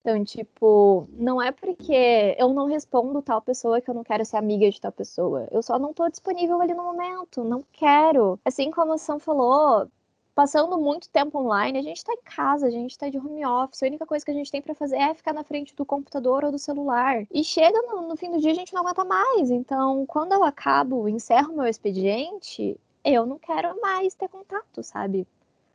Então, 0.00 0.24
tipo, 0.24 1.06
não 1.12 1.42
é 1.42 1.52
porque 1.52 2.34
eu 2.38 2.54
não 2.54 2.66
respondo 2.66 3.20
tal 3.20 3.42
pessoa 3.42 3.80
que 3.80 3.90
eu 3.90 3.94
não 3.94 4.02
quero 4.02 4.24
ser 4.24 4.38
amiga 4.38 4.70
de 4.70 4.80
tal 4.80 4.90
pessoa. 4.92 5.46
Eu 5.50 5.62
só 5.62 5.78
não 5.78 5.92
tô 5.92 6.08
disponível 6.08 6.60
ali 6.60 6.72
no 6.72 6.82
momento, 6.82 7.44
não 7.44 7.62
quero. 7.72 8.40
Assim 8.44 8.70
como 8.70 8.94
o 8.94 8.98
Sam 8.98 9.18
falou, 9.18 9.86
passando 10.34 10.78
muito 10.78 11.10
tempo 11.10 11.38
online, 11.38 11.78
a 11.78 11.82
gente 11.82 12.02
tá 12.02 12.14
em 12.14 12.22
casa, 12.22 12.66
a 12.66 12.70
gente 12.70 12.96
tá 12.96 13.10
de 13.10 13.18
home 13.18 13.44
office, 13.44 13.82
a 13.82 13.86
única 13.86 14.06
coisa 14.06 14.24
que 14.24 14.30
a 14.30 14.34
gente 14.34 14.50
tem 14.50 14.62
para 14.62 14.74
fazer 14.74 14.96
é 14.96 15.12
ficar 15.14 15.34
na 15.34 15.44
frente 15.44 15.76
do 15.76 15.84
computador 15.84 16.44
ou 16.44 16.50
do 16.50 16.58
celular. 16.58 17.26
E 17.30 17.44
chega 17.44 17.80
no, 17.82 18.08
no 18.08 18.16
fim 18.16 18.30
do 18.30 18.40
dia, 18.40 18.52
a 18.52 18.54
gente 18.54 18.72
não 18.72 18.80
aguenta 18.80 19.04
mais. 19.04 19.50
Então, 19.50 20.06
quando 20.06 20.32
eu 20.32 20.42
acabo, 20.42 21.08
encerro 21.10 21.52
meu 21.52 21.66
expediente, 21.66 22.80
eu 23.04 23.26
não 23.26 23.38
quero 23.38 23.78
mais 23.82 24.14
ter 24.14 24.28
contato, 24.28 24.82
sabe? 24.82 25.26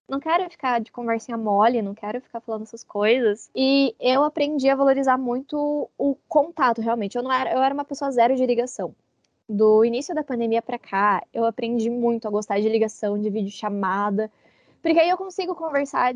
Não 0.07 0.19
quero 0.19 0.47
ficar 0.49 0.79
de 0.79 0.91
conversinha 0.91 1.37
mole, 1.37 1.81
não 1.81 1.95
quero 1.95 2.21
ficar 2.21 2.39
falando 2.39 2.61
essas 2.61 2.83
coisas. 2.83 3.49
E 3.55 3.95
eu 3.99 4.23
aprendi 4.23 4.69
a 4.69 4.75
valorizar 4.75 5.17
muito 5.17 5.89
o 5.97 6.15
contato, 6.27 6.81
realmente. 6.81 7.15
Eu 7.17 7.23
não 7.23 7.31
era, 7.31 7.51
eu 7.51 7.61
era 7.61 7.73
uma 7.73 7.85
pessoa 7.85 8.11
zero 8.11 8.35
de 8.35 8.45
ligação. 8.45 8.95
Do 9.49 9.83
início 9.83 10.13
da 10.13 10.23
pandemia 10.23 10.61
para 10.61 10.77
cá, 10.77 11.23
eu 11.33 11.45
aprendi 11.45 11.89
muito 11.89 12.27
a 12.27 12.31
gostar 12.31 12.59
de 12.59 12.69
ligação, 12.69 13.19
de 13.19 13.29
videochamada, 13.29 14.31
porque 14.81 14.99
aí 14.99 15.09
eu 15.09 15.17
consigo 15.17 15.55
conversar 15.55 16.13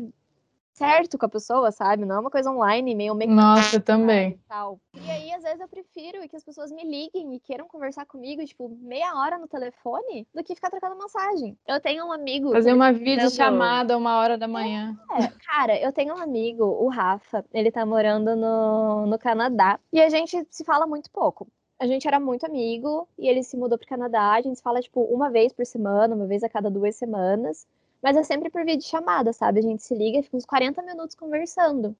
certo 0.72 1.18
com 1.18 1.26
a 1.26 1.28
pessoa, 1.28 1.70
sabe? 1.70 2.04
Não 2.04 2.16
é 2.16 2.18
uma 2.18 2.30
coisa 2.30 2.50
online, 2.50 2.94
meio 2.94 3.14
mecânica. 3.14 3.42
Nossa, 3.42 3.80
também. 3.80 4.30
E, 4.30 4.48
tal. 4.48 4.80
e 4.94 5.10
aí, 5.10 5.32
às 5.34 5.42
vezes, 5.42 5.60
eu 5.60 5.68
prefiro 5.68 6.26
que 6.28 6.36
as 6.36 6.44
pessoas 6.44 6.70
me 6.70 6.84
liguem 6.84 7.34
e 7.34 7.40
queiram 7.40 7.68
conversar 7.68 8.06
comigo, 8.06 8.44
tipo, 8.44 8.68
meia 8.80 9.14
hora 9.16 9.38
no 9.38 9.48
telefone, 9.48 10.26
do 10.34 10.42
que 10.42 10.54
ficar 10.54 10.70
trocando 10.70 10.96
mensagem. 10.96 11.56
Eu 11.66 11.80
tenho 11.80 12.06
um 12.06 12.12
amigo. 12.12 12.52
Fazer 12.52 12.72
uma 12.72 12.92
tá 12.92 12.98
videochamada 12.98 13.96
uma 13.96 14.18
hora 14.18 14.38
da 14.38 14.48
manhã. 14.48 14.98
É, 15.12 15.28
cara, 15.46 15.78
eu 15.78 15.92
tenho 15.92 16.14
um 16.14 16.18
amigo, 16.18 16.64
o 16.64 16.88
Rafa, 16.88 17.44
ele 17.52 17.70
tá 17.70 17.84
morando 17.84 18.34
no, 18.36 19.06
no 19.06 19.18
Canadá, 19.18 19.78
e 19.92 20.00
a 20.00 20.08
gente 20.08 20.46
se 20.50 20.64
fala 20.64 20.86
muito 20.86 21.10
pouco. 21.10 21.46
A 21.80 21.86
gente 21.86 22.06
era 22.06 22.20
muito 22.20 22.44
amigo 22.44 23.08
e 23.18 23.26
ele 23.26 23.42
se 23.42 23.56
mudou 23.56 23.78
pro 23.78 23.88
Canadá. 23.88 24.32
A 24.32 24.42
gente 24.42 24.56
se 24.56 24.62
fala, 24.62 24.82
tipo, 24.82 25.00
uma 25.00 25.30
vez 25.30 25.50
por 25.50 25.64
semana, 25.64 26.14
uma 26.14 26.26
vez 26.26 26.42
a 26.42 26.48
cada 26.48 26.70
duas 26.70 26.94
semanas. 26.94 27.66
Mas 28.02 28.16
é 28.16 28.22
sempre 28.22 28.50
por 28.50 28.64
vídeo 28.64 28.86
chamada, 28.86 29.32
sabe? 29.32 29.60
A 29.60 29.62
gente 29.62 29.82
se 29.82 29.94
liga 29.94 30.18
e 30.18 30.22
fica 30.22 30.36
uns 30.36 30.46
40 30.46 30.82
minutos 30.82 31.14
conversando. 31.14 31.96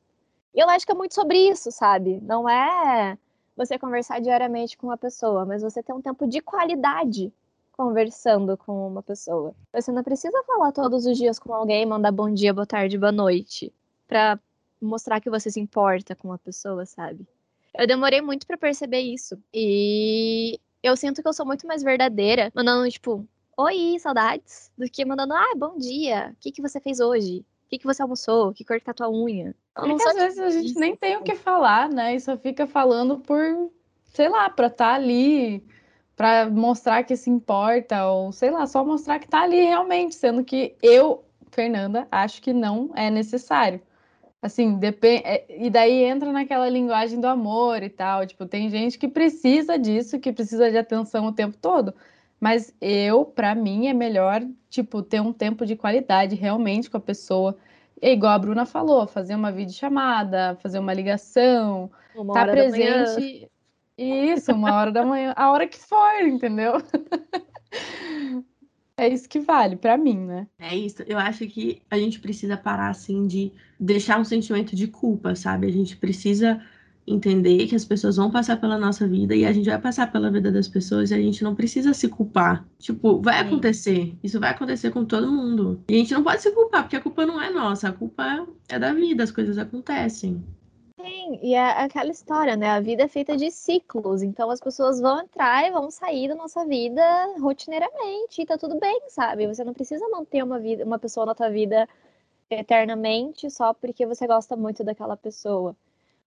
E 0.54 0.60
eu 0.60 0.68
acho 0.68 0.84
que 0.86 0.92
é 0.92 0.94
muito 0.94 1.14
sobre 1.14 1.38
isso, 1.48 1.70
sabe? 1.70 2.20
Não 2.22 2.48
é 2.48 3.16
você 3.56 3.78
conversar 3.78 4.20
diariamente 4.20 4.76
com 4.76 4.86
uma 4.86 4.96
pessoa, 4.96 5.44
mas 5.44 5.62
você 5.62 5.82
ter 5.82 5.92
um 5.92 6.00
tempo 6.00 6.26
de 6.26 6.40
qualidade 6.40 7.32
conversando 7.72 8.56
com 8.56 8.88
uma 8.88 9.02
pessoa. 9.02 9.54
Você 9.72 9.92
não 9.92 10.02
precisa 10.02 10.42
falar 10.44 10.72
todos 10.72 11.06
os 11.06 11.16
dias 11.16 11.38
com 11.38 11.54
alguém, 11.54 11.86
mandar 11.86 12.12
bom 12.12 12.32
dia, 12.32 12.52
boa 12.52 12.66
tarde, 12.66 12.98
boa 12.98 13.12
noite, 13.12 13.72
pra 14.06 14.38
mostrar 14.80 15.20
que 15.20 15.30
você 15.30 15.50
se 15.50 15.60
importa 15.60 16.14
com 16.16 16.32
a 16.32 16.38
pessoa, 16.38 16.84
sabe? 16.86 17.26
Eu 17.74 17.86
demorei 17.86 18.20
muito 18.20 18.46
para 18.46 18.58
perceber 18.58 19.00
isso. 19.00 19.38
E 19.52 20.58
eu 20.82 20.96
sinto 20.96 21.22
que 21.22 21.28
eu 21.28 21.32
sou 21.32 21.46
muito 21.46 21.66
mais 21.66 21.82
verdadeira, 21.82 22.50
mandando, 22.54 22.88
tipo, 22.90 23.26
oi, 23.60 23.98
saudades, 23.98 24.72
do 24.76 24.86
que 24.90 25.04
mandando, 25.04 25.34
ah, 25.34 25.54
bom 25.54 25.76
dia, 25.76 26.32
o 26.32 26.36
que, 26.40 26.50
que 26.50 26.62
você 26.62 26.80
fez 26.80 26.98
hoje? 26.98 27.44
O 27.66 27.68
que, 27.68 27.78
que 27.78 27.86
você 27.86 28.00
almoçou? 28.00 28.54
Que 28.54 28.64
cor 28.64 28.80
tá 28.80 28.94
tua 28.94 29.10
unha? 29.10 29.54
Eu 29.76 29.86
não 29.86 29.96
às 29.96 30.14
vezes 30.14 30.38
a 30.38 30.50
gente 30.50 30.78
nem 30.78 30.96
tem 30.96 31.16
o 31.16 31.22
que 31.22 31.34
falar, 31.34 31.88
né? 31.88 32.14
E 32.14 32.20
só 32.20 32.36
fica 32.36 32.66
falando 32.66 33.18
por, 33.18 33.70
sei 34.14 34.28
lá, 34.28 34.48
pra 34.48 34.66
estar 34.66 34.86
tá 34.86 34.94
ali, 34.94 35.64
pra 36.16 36.48
mostrar 36.48 37.04
que 37.04 37.14
se 37.16 37.28
importa, 37.28 38.06
ou 38.08 38.32
sei 38.32 38.50
lá, 38.50 38.66
só 38.66 38.84
mostrar 38.84 39.18
que 39.18 39.28
tá 39.28 39.42
ali 39.42 39.60
realmente, 39.60 40.14
sendo 40.14 40.42
que 40.42 40.74
eu, 40.82 41.22
Fernanda, 41.50 42.08
acho 42.10 42.40
que 42.40 42.52
não 42.52 42.90
é 42.96 43.10
necessário. 43.10 43.80
Assim, 44.42 44.78
depende. 44.78 45.22
E 45.50 45.68
daí 45.68 46.02
entra 46.02 46.32
naquela 46.32 46.68
linguagem 46.68 47.20
do 47.20 47.26
amor 47.26 47.82
e 47.82 47.90
tal. 47.90 48.26
Tipo, 48.26 48.46
tem 48.46 48.70
gente 48.70 48.98
que 48.98 49.06
precisa 49.06 49.78
disso, 49.78 50.18
que 50.18 50.32
precisa 50.32 50.70
de 50.70 50.78
atenção 50.78 51.26
o 51.26 51.32
tempo 51.32 51.58
todo. 51.58 51.94
Mas 52.40 52.74
eu, 52.80 53.24
para 53.24 53.54
mim, 53.54 53.88
é 53.88 53.92
melhor, 53.92 54.42
tipo, 54.70 55.02
ter 55.02 55.20
um 55.20 55.32
tempo 55.32 55.66
de 55.66 55.76
qualidade 55.76 56.34
realmente 56.34 56.88
com 56.88 56.96
a 56.96 57.00
pessoa. 57.00 57.54
É 58.00 58.10
igual 58.10 58.32
a 58.32 58.38
Bruna 58.38 58.64
falou, 58.64 59.06
fazer 59.06 59.34
uma 59.34 59.52
videochamada, 59.52 60.56
fazer 60.62 60.78
uma 60.78 60.94
ligação, 60.94 61.90
uma 62.16 62.32
tá 62.32 62.46
presente. 62.46 63.46
Isso, 63.98 64.52
uma 64.52 64.74
hora 64.74 64.90
da 64.90 65.04
manhã, 65.04 65.34
a 65.36 65.52
hora 65.52 65.66
que 65.66 65.78
for, 65.78 66.22
entendeu? 66.22 66.72
é 68.96 69.06
isso 69.06 69.28
que 69.28 69.38
vale 69.38 69.76
para 69.76 69.98
mim, 69.98 70.16
né? 70.16 70.46
É 70.58 70.74
isso. 70.74 71.02
Eu 71.06 71.18
acho 71.18 71.46
que 71.46 71.82
a 71.90 71.98
gente 71.98 72.18
precisa 72.18 72.56
parar 72.56 72.88
assim 72.88 73.26
de 73.26 73.52
deixar 73.78 74.18
um 74.18 74.24
sentimento 74.24 74.74
de 74.74 74.88
culpa, 74.88 75.36
sabe? 75.36 75.66
A 75.66 75.70
gente 75.70 75.98
precisa 75.98 76.64
entender 77.12 77.66
que 77.66 77.74
as 77.74 77.84
pessoas 77.84 78.16
vão 78.16 78.30
passar 78.30 78.60
pela 78.60 78.78
nossa 78.78 79.06
vida 79.06 79.34
e 79.34 79.44
a 79.44 79.52
gente 79.52 79.68
vai 79.68 79.80
passar 79.80 80.10
pela 80.10 80.30
vida 80.30 80.50
das 80.50 80.68
pessoas 80.68 81.10
e 81.10 81.14
a 81.14 81.18
gente 81.18 81.42
não 81.42 81.54
precisa 81.54 81.92
se 81.92 82.08
culpar. 82.08 82.66
Tipo, 82.78 83.20
vai 83.20 83.38
Sim. 83.38 83.46
acontecer. 83.46 84.18
Isso 84.22 84.38
vai 84.38 84.50
acontecer 84.50 84.90
com 84.90 85.04
todo 85.04 85.30
mundo. 85.30 85.82
E 85.88 85.94
a 85.94 85.98
gente 85.98 86.14
não 86.14 86.22
pode 86.22 86.42
se 86.42 86.50
culpar, 86.52 86.82
porque 86.82 86.96
a 86.96 87.00
culpa 87.00 87.26
não 87.26 87.40
é 87.40 87.50
nossa, 87.50 87.88
a 87.88 87.92
culpa 87.92 88.46
é 88.68 88.78
da 88.78 88.92
vida, 88.92 89.24
as 89.24 89.30
coisas 89.30 89.58
acontecem. 89.58 90.42
Sim, 91.00 91.38
e 91.42 91.54
é 91.54 91.82
aquela 91.82 92.10
história, 92.10 92.56
né? 92.56 92.70
A 92.70 92.80
vida 92.80 93.04
é 93.04 93.08
feita 93.08 93.36
de 93.36 93.50
ciclos, 93.50 94.22
então 94.22 94.50
as 94.50 94.60
pessoas 94.60 95.00
vão 95.00 95.20
entrar 95.22 95.66
e 95.66 95.70
vão 95.70 95.90
sair 95.90 96.28
da 96.28 96.34
nossa 96.34 96.64
vida 96.66 97.02
rotineiramente, 97.40 98.42
e 98.42 98.46
tá 98.46 98.58
tudo 98.58 98.78
bem, 98.78 99.00
sabe? 99.08 99.46
Você 99.46 99.64
não 99.64 99.72
precisa 99.72 100.06
manter 100.10 100.44
uma 100.44 100.58
vida, 100.58 100.84
uma 100.84 100.98
pessoa 100.98 101.24
na 101.24 101.34
tua 101.34 101.48
vida 101.48 101.88
eternamente 102.50 103.48
só 103.50 103.72
porque 103.72 104.04
você 104.04 104.26
gosta 104.26 104.56
muito 104.56 104.82
daquela 104.84 105.16
pessoa. 105.16 105.74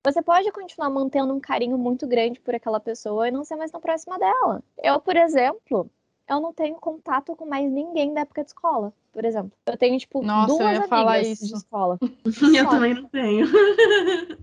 Você 0.05 0.21
pode 0.21 0.51
continuar 0.51 0.89
mantendo 0.89 1.33
um 1.33 1.39
carinho 1.39 1.77
muito 1.77 2.05
grande 2.05 2.39
por 2.41 2.53
aquela 2.53 2.79
pessoa 2.79 3.27
e 3.27 3.31
não 3.31 3.45
ser 3.45 3.55
mais 3.55 3.71
tão 3.71 3.79
próxima 3.79 4.19
dela. 4.19 4.61
Eu, 4.83 4.99
por 4.99 5.15
exemplo, 5.15 5.89
eu 6.29 6.41
não 6.41 6.53
tenho 6.53 6.75
contato 6.75 7.33
com 7.35 7.45
mais 7.45 7.71
ninguém 7.71 8.13
da 8.13 8.21
época 8.21 8.43
de 8.43 8.49
escola, 8.49 8.91
por 9.13 9.23
exemplo. 9.23 9.53
Eu 9.65 9.77
tenho, 9.77 9.97
tipo, 9.97 10.21
Nossa, 10.21 10.47
duas 10.47 10.59
eu 10.59 10.65
ia 10.65 10.71
amigas 10.71 10.89
falar 10.89 11.21
isso. 11.21 11.47
de 11.47 11.53
escola. 11.53 11.97
eu 12.57 12.69
também 12.69 12.93
não 12.95 13.05
tenho. 13.05 13.47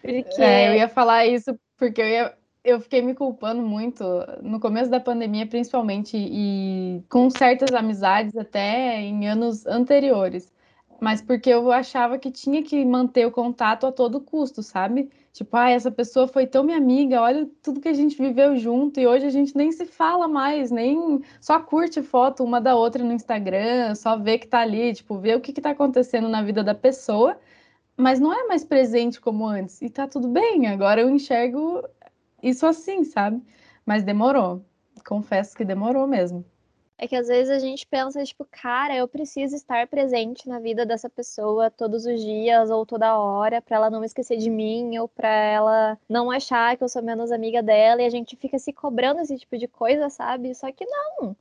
porque... 0.00 0.40
É, 0.42 0.68
eu 0.68 0.74
ia 0.74 0.88
falar 0.88 1.26
isso 1.26 1.58
porque 1.76 2.00
eu 2.00 2.06
ia 2.06 2.36
eu 2.64 2.80
fiquei 2.80 3.02
me 3.02 3.12
culpando 3.12 3.60
muito 3.60 4.04
no 4.40 4.60
começo 4.60 4.88
da 4.88 5.00
pandemia, 5.00 5.46
principalmente, 5.46 6.16
e 6.16 7.02
com 7.08 7.28
certas 7.28 7.74
amizades 7.74 8.36
até 8.36 9.00
em 9.00 9.28
anos 9.28 9.66
anteriores 9.66 10.51
mas 11.02 11.20
porque 11.20 11.50
eu 11.50 11.72
achava 11.72 12.16
que 12.16 12.30
tinha 12.30 12.62
que 12.62 12.84
manter 12.84 13.26
o 13.26 13.32
contato 13.32 13.86
a 13.86 13.90
todo 13.90 14.20
custo, 14.20 14.62
sabe? 14.62 15.10
Tipo, 15.32 15.56
ah, 15.56 15.68
essa 15.68 15.90
pessoa 15.90 16.28
foi 16.28 16.46
tão 16.46 16.62
minha 16.62 16.76
amiga, 16.76 17.20
olha 17.20 17.50
tudo 17.60 17.80
que 17.80 17.88
a 17.88 17.92
gente 17.92 18.16
viveu 18.16 18.56
junto 18.56 19.00
e 19.00 19.06
hoje 19.06 19.26
a 19.26 19.30
gente 19.30 19.56
nem 19.56 19.72
se 19.72 19.84
fala 19.84 20.28
mais, 20.28 20.70
nem 20.70 21.20
só 21.40 21.58
curte 21.58 22.02
foto 22.04 22.44
uma 22.44 22.60
da 22.60 22.76
outra 22.76 23.02
no 23.02 23.12
Instagram, 23.12 23.96
só 23.96 24.16
vê 24.16 24.38
que 24.38 24.46
tá 24.46 24.60
ali, 24.60 24.94
tipo, 24.94 25.18
vê 25.18 25.34
o 25.34 25.40
que 25.40 25.52
que 25.52 25.60
tá 25.60 25.70
acontecendo 25.70 26.28
na 26.28 26.40
vida 26.40 26.62
da 26.62 26.74
pessoa, 26.74 27.36
mas 27.96 28.20
não 28.20 28.32
é 28.32 28.46
mais 28.46 28.64
presente 28.64 29.20
como 29.20 29.44
antes. 29.44 29.82
E 29.82 29.90
tá 29.90 30.06
tudo 30.06 30.28
bem, 30.28 30.68
agora 30.68 31.00
eu 31.00 31.10
enxergo 31.10 31.82
isso 32.40 32.64
assim, 32.64 33.02
sabe? 33.02 33.42
Mas 33.84 34.04
demorou. 34.04 34.64
Confesso 35.04 35.56
que 35.56 35.64
demorou 35.64 36.06
mesmo. 36.06 36.44
É 36.98 37.08
que 37.08 37.16
às 37.16 37.26
vezes 37.26 37.50
a 37.50 37.58
gente 37.58 37.86
pensa, 37.86 38.22
tipo, 38.22 38.46
cara, 38.48 38.94
eu 38.94 39.08
preciso 39.08 39.56
estar 39.56 39.86
presente 39.88 40.48
na 40.48 40.60
vida 40.60 40.86
dessa 40.86 41.10
pessoa 41.10 41.70
todos 41.70 42.06
os 42.06 42.20
dias 42.20 42.70
ou 42.70 42.86
toda 42.86 43.18
hora 43.18 43.60
para 43.60 43.76
ela 43.76 43.90
não 43.90 44.04
esquecer 44.04 44.36
de 44.36 44.48
mim 44.48 44.96
ou 44.98 45.08
para 45.08 45.28
ela 45.28 45.98
não 46.08 46.30
achar 46.30 46.76
que 46.76 46.84
eu 46.84 46.88
sou 46.88 47.02
menos 47.02 47.32
amiga 47.32 47.62
dela 47.62 48.02
e 48.02 48.06
a 48.06 48.10
gente 48.10 48.36
fica 48.36 48.58
se 48.58 48.72
cobrando 48.72 49.20
esse 49.20 49.36
tipo 49.36 49.58
de 49.58 49.66
coisa, 49.66 50.08
sabe? 50.10 50.54
Só 50.54 50.70
que 50.70 50.86
não. 50.86 51.36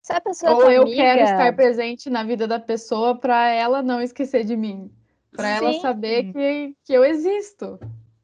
Se 0.00 0.12
a 0.12 0.20
pessoa 0.20 0.50
é 0.50 0.54
ou 0.54 0.70
é 0.70 0.78
eu 0.78 0.82
amiga... 0.82 0.96
quero 0.96 1.22
estar 1.22 1.54
presente 1.54 2.10
na 2.10 2.24
vida 2.24 2.46
da 2.46 2.58
pessoa 2.58 3.14
para 3.14 3.50
ela 3.50 3.82
não 3.82 4.00
esquecer 4.00 4.44
de 4.44 4.56
mim, 4.56 4.90
para 5.36 5.48
ela 5.48 5.72
saber 5.80 6.32
que, 6.32 6.76
que 6.84 6.92
eu 6.92 7.04
existo. 7.04 7.78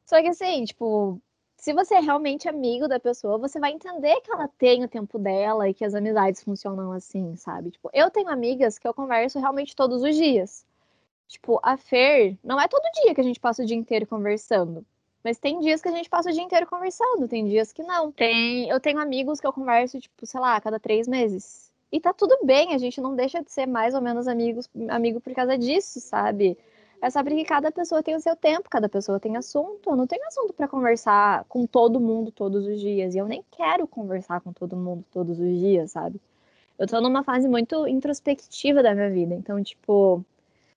Só 0.05 0.21
que 0.21 0.27
assim, 0.27 0.65
tipo, 0.65 1.21
se 1.59 1.73
você 1.73 1.95
é 1.95 1.99
realmente 1.99 2.47
amigo 2.47 2.87
da 2.87 2.99
pessoa, 2.99 3.37
você 3.37 3.59
vai 3.59 3.73
entender 3.73 4.21
que 4.21 4.31
ela 4.31 4.47
tem 4.47 4.83
o 4.83 4.87
tempo 4.87 5.19
dela 5.19 5.67
e 5.67 5.73
que 5.73 5.83
as 5.83 5.93
amizades 5.93 6.41
funcionam 6.41 6.93
assim, 6.93 7.35
sabe? 7.35 7.71
Tipo, 7.71 7.89
eu 7.93 8.09
tenho 8.09 8.29
amigas 8.29 8.79
que 8.79 8.87
eu 8.87 8.93
converso 8.93 9.39
realmente 9.39 9.75
todos 9.75 10.01
os 10.01 10.15
dias. 10.15 10.65
Tipo, 11.27 11.59
a 11.61 11.75
Fer, 11.75 12.37
não 12.41 12.59
é 12.59 12.67
todo 12.67 12.81
dia 13.03 13.13
que 13.13 13.19
a 13.19 13.23
gente 13.23 13.41
passa 13.41 13.61
o 13.61 13.65
dia 13.65 13.75
inteiro 13.75 14.07
conversando. 14.07 14.85
Mas 15.21 15.37
tem 15.37 15.59
dias 15.59 15.81
que 15.81 15.89
a 15.89 15.91
gente 15.91 16.09
passa 16.09 16.29
o 16.29 16.33
dia 16.33 16.41
inteiro 16.41 16.65
conversando, 16.65 17.27
tem 17.27 17.45
dias 17.45 17.73
que 17.73 17.83
não. 17.83 18.09
Tem, 18.09 18.69
eu 18.69 18.79
tenho 18.79 18.97
amigos 18.97 19.41
que 19.41 19.45
eu 19.45 19.51
converso, 19.51 19.99
tipo, 19.99 20.25
sei 20.25 20.39
lá, 20.39 20.55
a 20.55 20.61
cada 20.61 20.79
três 20.79 21.09
meses. 21.09 21.69
E 21.91 21.99
tá 21.99 22.13
tudo 22.13 22.37
bem, 22.43 22.73
a 22.73 22.77
gente 22.77 23.01
não 23.01 23.15
deixa 23.15 23.43
de 23.43 23.51
ser 23.51 23.65
mais 23.65 23.93
ou 23.93 24.01
menos 24.01 24.29
amigos, 24.29 24.69
amigo 24.89 25.19
por 25.19 25.33
causa 25.33 25.57
disso, 25.57 25.99
sabe? 25.99 26.57
É 27.01 27.09
só 27.09 27.23
porque 27.23 27.45
cada 27.45 27.71
pessoa 27.71 28.03
tem 28.03 28.15
o 28.15 28.19
seu 28.19 28.35
tempo, 28.35 28.69
cada 28.69 28.89
pessoa 28.89 29.19
tem 29.19 29.37
assunto. 29.37 29.89
Eu 29.89 29.95
não 29.95 30.05
tenho 30.05 30.25
assunto 30.27 30.53
para 30.53 30.67
conversar 30.67 31.45
com 31.45 31.65
todo 31.65 31.99
mundo 31.99 32.31
todos 32.31 32.65
os 32.67 32.79
dias. 32.79 33.15
E 33.15 33.17
eu 33.17 33.25
nem 33.25 33.43
quero 33.51 33.87
conversar 33.87 34.41
com 34.41 34.51
todo 34.51 34.75
mundo 34.75 35.05
todos 35.11 35.39
os 35.39 35.59
dias, 35.59 35.91
sabe? 35.91 36.19
Eu 36.77 36.87
tô 36.87 36.99
numa 36.99 37.23
fase 37.23 37.47
muito 37.47 37.87
introspectiva 37.87 38.83
da 38.83 38.93
minha 38.93 39.09
vida. 39.09 39.33
Então, 39.33 39.61
tipo, 39.63 40.25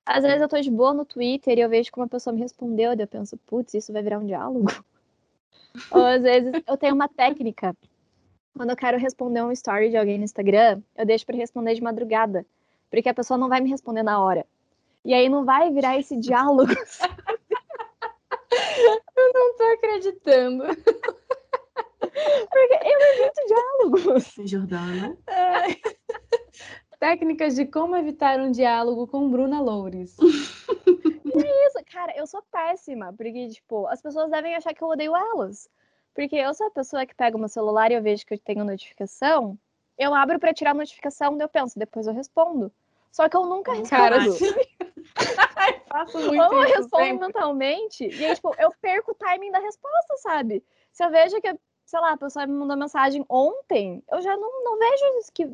às 0.05 0.23
vezes 0.23 0.41
eu 0.41 0.49
tô 0.49 0.61
de 0.61 0.71
boa 0.71 0.95
no 0.95 1.05
Twitter 1.05 1.59
e 1.59 1.61
eu 1.61 1.69
vejo 1.69 1.91
que 1.91 1.99
uma 1.99 2.09
pessoa 2.09 2.35
me 2.35 2.41
respondeu, 2.41 2.93
e 2.93 3.01
eu 3.01 3.07
penso, 3.07 3.37
putz, 3.47 3.75
isso 3.75 3.93
vai 3.93 4.03
virar 4.03 4.19
um 4.19 4.27
diálogo. 4.27 4.67
Ou 5.91 6.05
às 6.05 6.23
vezes 6.23 6.53
eu 6.67 6.77
tenho 6.77 6.95
uma 6.95 7.09
técnica. 7.09 7.75
Quando 8.57 8.71
eu 8.71 8.77
quero 8.77 8.99
responder 8.99 9.43
um 9.43 9.53
story 9.53 9.91
de 9.91 9.97
alguém 9.97 10.19
no 10.19 10.25
Instagram, 10.25 10.83
eu 10.97 11.07
deixo 11.07 11.25
para 11.25 11.37
responder 11.37 11.75
de 11.75 11.83
madrugada. 11.83 12.45
Porque 12.91 13.09
a 13.09 13.15
pessoa 13.15 13.39
não 13.39 13.49
vai 13.49 13.61
me 13.61 13.71
responder 13.71 14.03
na 14.03 14.23
hora. 14.23 14.47
E 15.05 15.13
aí 15.13 15.29
não 15.29 15.45
vai 15.45 15.73
virar 15.73 15.99
esse 15.99 16.17
diálogo. 16.17 16.73
eu 19.17 19.33
não 19.33 19.57
tô 19.57 19.65
acreditando. 19.75 20.65
Porque 22.51 22.75
eu 22.85 23.01
evito 23.15 23.41
diálogos. 23.47 24.35
Jordana. 24.45 25.17
É. 25.27 25.77
Técnicas 26.99 27.55
de 27.57 27.67
como 27.67 27.97
evitar 27.97 28.39
um 28.39 28.53
diálogo 28.53 29.09
com 29.09 29.29
Bruna 29.29 29.61
Loures. 29.61 30.17
é 30.21 30.23
isso, 31.67 31.85
cara, 31.91 32.17
eu 32.17 32.27
sou 32.27 32.43
péssima, 32.53 33.13
porque, 33.13 33.49
tipo, 33.49 33.87
as 33.89 34.01
pessoas 34.01 34.31
devem 34.31 34.55
achar 34.55 34.73
que 34.73 34.83
eu 34.83 34.89
odeio 34.89 35.17
elas. 35.17 35.69
Porque 36.15 36.37
eu 36.37 36.55
sou 36.55 36.69
a 36.69 36.71
pessoa 36.71 37.05
que 37.05 37.15
pega 37.15 37.37
o 37.37 37.41
meu 37.41 37.49
celular 37.49 37.91
e 37.91 37.95
eu 37.95 38.03
vejo 38.03 38.25
que 38.25 38.35
eu 38.35 38.39
tenho 38.39 38.65
notificação, 38.65 39.59
eu 39.99 40.15
abro 40.15 40.39
para 40.39 40.55
tirar 40.55 40.71
a 40.73 40.75
notificação, 40.75 41.37
eu 41.41 41.49
penso, 41.49 41.79
depois 41.79 42.07
eu 42.07 42.13
respondo. 42.13 42.71
Só 43.11 43.27
que 43.29 43.37
eu 43.37 43.47
nunca 43.47 43.73
respondo. 43.73 43.91
Cara, 43.91 44.19
faço 45.93 46.19
muito 46.19 46.43
Ou 46.43 46.53
eu 46.55 46.61
respondo 46.61 47.05
sempre. 47.05 47.27
mentalmente, 47.27 48.09
e 48.09 48.25
aí, 48.25 48.35
tipo, 48.35 48.55
eu 48.59 48.73
perco 48.81 49.13
o 49.13 49.15
timing 49.15 49.51
da 49.51 49.59
resposta, 49.59 50.17
sabe? 50.19 50.65
Se 50.91 51.05
eu 51.05 51.11
vejo 51.11 51.41
que, 51.41 51.55
sei 51.85 52.01
lá, 52.01 52.13
a 52.13 52.17
pessoa 52.17 52.47
me 52.47 52.55
mandou 52.55 52.77
mensagem 52.77 53.25
ontem, 53.29 54.03
eu 54.11 54.21
já 54.21 54.37
não, 54.37 54.65
não 54.65 54.79
vejo 54.79 55.05
que 55.33 55.49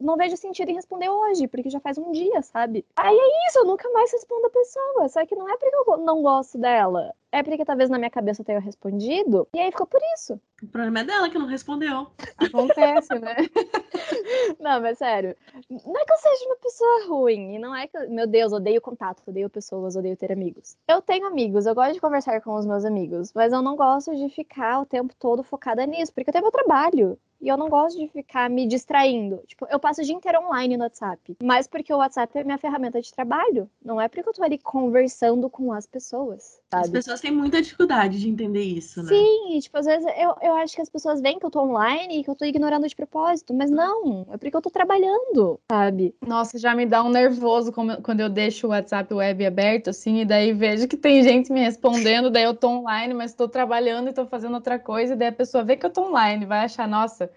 não 0.00 0.16
vejo 0.16 0.36
sentido 0.36 0.68
em 0.68 0.74
responder 0.74 1.08
hoje, 1.08 1.46
porque 1.46 1.70
já 1.70 1.78
faz 1.78 1.96
um 1.96 2.10
dia, 2.10 2.42
sabe? 2.42 2.84
Aí 2.96 3.16
é 3.16 3.48
isso, 3.48 3.60
eu 3.60 3.64
nunca 3.64 3.88
mais 3.90 4.10
respondo 4.10 4.46
a 4.46 4.50
pessoa. 4.50 5.08
Só 5.08 5.24
que 5.24 5.36
não 5.36 5.48
é 5.48 5.56
porque 5.56 5.74
eu 5.74 5.96
não 5.98 6.20
gosto 6.22 6.58
dela. 6.58 7.14
É 7.32 7.42
porque 7.42 7.64
talvez 7.64 7.88
na 7.88 7.96
minha 7.96 8.10
cabeça 8.10 8.42
eu 8.42 8.44
tenha 8.44 8.60
respondido, 8.60 9.48
e 9.54 9.58
aí 9.58 9.70
ficou 9.70 9.86
por 9.86 10.00
isso. 10.14 10.38
O 10.62 10.66
problema 10.66 11.00
é 11.00 11.04
dela 11.04 11.30
que 11.30 11.38
não 11.38 11.46
respondeu. 11.46 12.08
Acontece, 12.36 13.18
né? 13.18 13.36
não, 14.60 14.82
mas 14.82 14.98
sério. 14.98 15.34
Não 15.70 15.96
é 15.96 16.04
que 16.04 16.12
eu 16.12 16.18
seja 16.18 16.44
uma 16.44 16.56
pessoa 16.56 17.06
ruim, 17.06 17.54
e 17.54 17.58
não 17.58 17.74
é 17.74 17.86
que. 17.86 17.98
Meu 18.08 18.26
Deus, 18.26 18.52
odeio 18.52 18.82
contato, 18.82 19.22
odeio 19.26 19.48
pessoas, 19.48 19.96
odeio 19.96 20.14
ter 20.14 20.30
amigos. 20.30 20.76
Eu 20.86 21.00
tenho 21.00 21.26
amigos, 21.26 21.64
eu 21.64 21.74
gosto 21.74 21.94
de 21.94 22.00
conversar 22.00 22.38
com 22.42 22.54
os 22.54 22.66
meus 22.66 22.84
amigos, 22.84 23.32
mas 23.34 23.50
eu 23.50 23.62
não 23.62 23.76
gosto 23.76 24.14
de 24.14 24.28
ficar 24.28 24.80
o 24.80 24.86
tempo 24.86 25.14
todo 25.18 25.42
focada 25.42 25.86
nisso, 25.86 26.12
porque 26.12 26.28
eu 26.28 26.32
tenho 26.32 26.44
meu 26.44 26.52
trabalho. 26.52 27.18
E 27.40 27.48
eu 27.48 27.56
não 27.56 27.68
gosto 27.68 27.98
de 27.98 28.06
ficar 28.06 28.48
me 28.48 28.68
distraindo. 28.68 29.42
Tipo, 29.48 29.66
eu 29.68 29.80
passo 29.80 30.00
o 30.00 30.04
dia 30.04 30.14
inteiro 30.14 30.38
online 30.46 30.76
no 30.76 30.84
WhatsApp. 30.84 31.36
Mas 31.42 31.66
porque 31.66 31.92
o 31.92 31.96
WhatsApp 31.96 32.38
é 32.38 32.44
minha 32.44 32.56
ferramenta 32.56 33.02
de 33.02 33.12
trabalho. 33.12 33.68
Não 33.84 34.00
é 34.00 34.06
porque 34.06 34.28
eu 34.28 34.32
tô 34.32 34.44
ali 34.44 34.58
conversando 34.58 35.50
com 35.50 35.72
as 35.72 35.84
pessoas. 35.84 36.61
Sabe? 36.72 36.84
As 36.84 36.90
pessoas 36.90 37.20
têm 37.20 37.30
muita 37.30 37.60
dificuldade 37.60 38.18
de 38.18 38.30
entender 38.30 38.62
isso, 38.62 39.02
né? 39.02 39.10
Sim, 39.10 39.58
e, 39.58 39.60
tipo, 39.60 39.76
às 39.76 39.84
vezes 39.84 40.06
eu, 40.16 40.34
eu 40.40 40.54
acho 40.54 40.74
que 40.74 40.80
as 40.80 40.88
pessoas 40.88 41.20
veem 41.20 41.38
que 41.38 41.44
eu 41.44 41.50
tô 41.50 41.60
online 41.60 42.18
e 42.18 42.24
que 42.24 42.30
eu 42.30 42.34
tô 42.34 42.46
ignorando 42.46 42.88
de 42.88 42.96
propósito. 42.96 43.52
Mas 43.52 43.70
não, 43.70 44.26
é 44.32 44.38
porque 44.38 44.56
eu 44.56 44.62
tô 44.62 44.70
trabalhando, 44.70 45.60
sabe? 45.70 46.14
Nossa, 46.26 46.58
já 46.58 46.74
me 46.74 46.86
dá 46.86 47.02
um 47.02 47.10
nervoso 47.10 47.70
quando 47.72 48.20
eu 48.20 48.30
deixo 48.30 48.66
o 48.66 48.70
WhatsApp 48.70 49.12
web 49.12 49.44
aberto, 49.44 49.90
assim, 49.90 50.20
e 50.20 50.24
daí 50.24 50.54
vejo 50.54 50.88
que 50.88 50.96
tem 50.96 51.22
gente 51.22 51.52
me 51.52 51.60
respondendo, 51.60 52.30
daí 52.30 52.44
eu 52.44 52.54
tô 52.54 52.68
online, 52.68 53.12
mas 53.12 53.34
tô 53.34 53.46
trabalhando 53.46 54.08
e 54.08 54.14
tô 54.14 54.24
fazendo 54.24 54.54
outra 54.54 54.78
coisa, 54.78 55.12
e 55.12 55.16
daí 55.16 55.28
a 55.28 55.32
pessoa 55.32 55.62
vê 55.62 55.76
que 55.76 55.84
eu 55.84 55.90
tô 55.90 56.08
online, 56.08 56.46
vai 56.46 56.64
achar, 56.64 56.88
nossa 56.88 57.30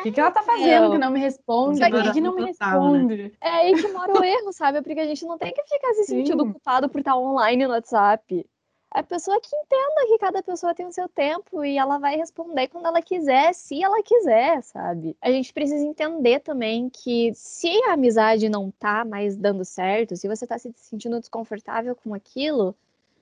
o 0.00 0.02
que, 0.02 0.12
que 0.12 0.20
ela 0.20 0.30
tá 0.30 0.42
fazendo 0.42 0.90
que 0.90 0.98
não 0.98 1.10
me 1.10 1.20
responde? 1.20 1.80
Por 1.80 2.02
que, 2.02 2.12
que 2.12 2.20
não 2.20 2.34
me 2.34 2.42
né? 2.42 2.46
responde? 2.48 3.16
Né? 3.16 3.30
É 3.40 3.48
aí 3.50 3.74
que 3.74 3.88
mora 3.88 4.12
o 4.18 4.24
erro, 4.24 4.52
sabe? 4.52 4.82
Porque 4.82 5.00
a 5.00 5.06
gente 5.06 5.24
não 5.24 5.38
tem 5.38 5.52
que 5.52 5.62
ficar 5.62 5.92
se 5.94 6.04
sentindo 6.04 6.44
Sim. 6.44 6.52
culpado 6.52 6.88
por 6.88 6.98
estar 6.98 7.16
online 7.16 7.66
no 7.66 7.72
WhatsApp. 7.72 8.46
A 8.94 9.02
pessoa 9.02 9.40
que 9.40 9.56
entenda 9.56 10.06
que 10.06 10.18
cada 10.18 10.42
pessoa 10.42 10.74
tem 10.74 10.86
o 10.86 10.92
seu 10.92 11.08
tempo 11.08 11.64
e 11.64 11.78
ela 11.78 11.96
vai 11.96 12.14
responder 12.14 12.68
quando 12.68 12.86
ela 12.86 13.00
quiser, 13.00 13.54
se 13.54 13.82
ela 13.82 14.02
quiser, 14.02 14.62
sabe? 14.62 15.16
A 15.18 15.30
gente 15.30 15.50
precisa 15.50 15.82
entender 15.82 16.40
também 16.40 16.90
que 16.90 17.32
se 17.34 17.70
a 17.84 17.94
amizade 17.94 18.50
não 18.50 18.70
tá 18.70 19.02
mais 19.02 19.34
dando 19.34 19.64
certo, 19.64 20.14
se 20.14 20.28
você 20.28 20.46
tá 20.46 20.58
se 20.58 20.70
sentindo 20.76 21.18
desconfortável 21.18 21.96
com 21.96 22.12
aquilo, 22.12 22.76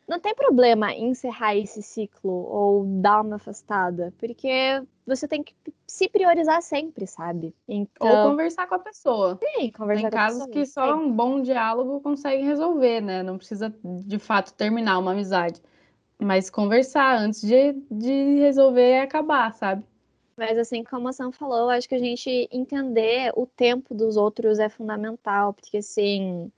não 0.08 0.18
tem 0.18 0.34
problema 0.34 0.92
encerrar 0.92 1.54
esse 1.54 1.80
ciclo 1.82 2.32
ou 2.32 2.84
dar 2.84 3.20
uma 3.20 3.36
afastada, 3.36 4.12
porque 4.18 4.82
você 5.16 5.28
tem 5.28 5.42
que 5.42 5.54
se 5.86 6.08
priorizar 6.08 6.62
sempre, 6.62 7.06
sabe? 7.06 7.54
Então... 7.68 8.08
Ou 8.08 8.30
conversar 8.30 8.66
com 8.66 8.76
a 8.76 8.78
pessoa. 8.78 9.38
Sim, 9.42 9.70
conversar 9.70 10.02
tem 10.02 10.10
casos 10.10 10.46
pessoa, 10.46 10.52
que 10.52 10.66
só 10.66 10.86
sim. 10.86 11.04
um 11.04 11.12
bom 11.12 11.42
diálogo 11.42 12.00
consegue 12.00 12.42
resolver, 12.44 13.00
né? 13.00 13.22
Não 13.22 13.36
precisa, 13.36 13.74
de 13.84 14.18
fato, 14.18 14.54
terminar 14.54 14.98
uma 14.98 15.12
amizade. 15.12 15.60
Mas 16.18 16.50
conversar 16.50 17.18
antes 17.18 17.40
de, 17.40 17.72
de 17.90 18.38
resolver 18.38 18.92
e 18.92 19.00
acabar, 19.00 19.54
sabe? 19.54 19.84
Mas 20.36 20.56
assim 20.56 20.82
como 20.82 21.08
a 21.08 21.12
Sam 21.12 21.32
falou, 21.32 21.68
acho 21.68 21.88
que 21.88 21.94
a 21.94 21.98
gente 21.98 22.48
entender 22.50 23.30
o 23.36 23.46
tempo 23.46 23.94
dos 23.94 24.16
outros 24.16 24.58
é 24.58 24.70
fundamental, 24.70 25.52
porque 25.52 25.78
assim, 25.78 26.50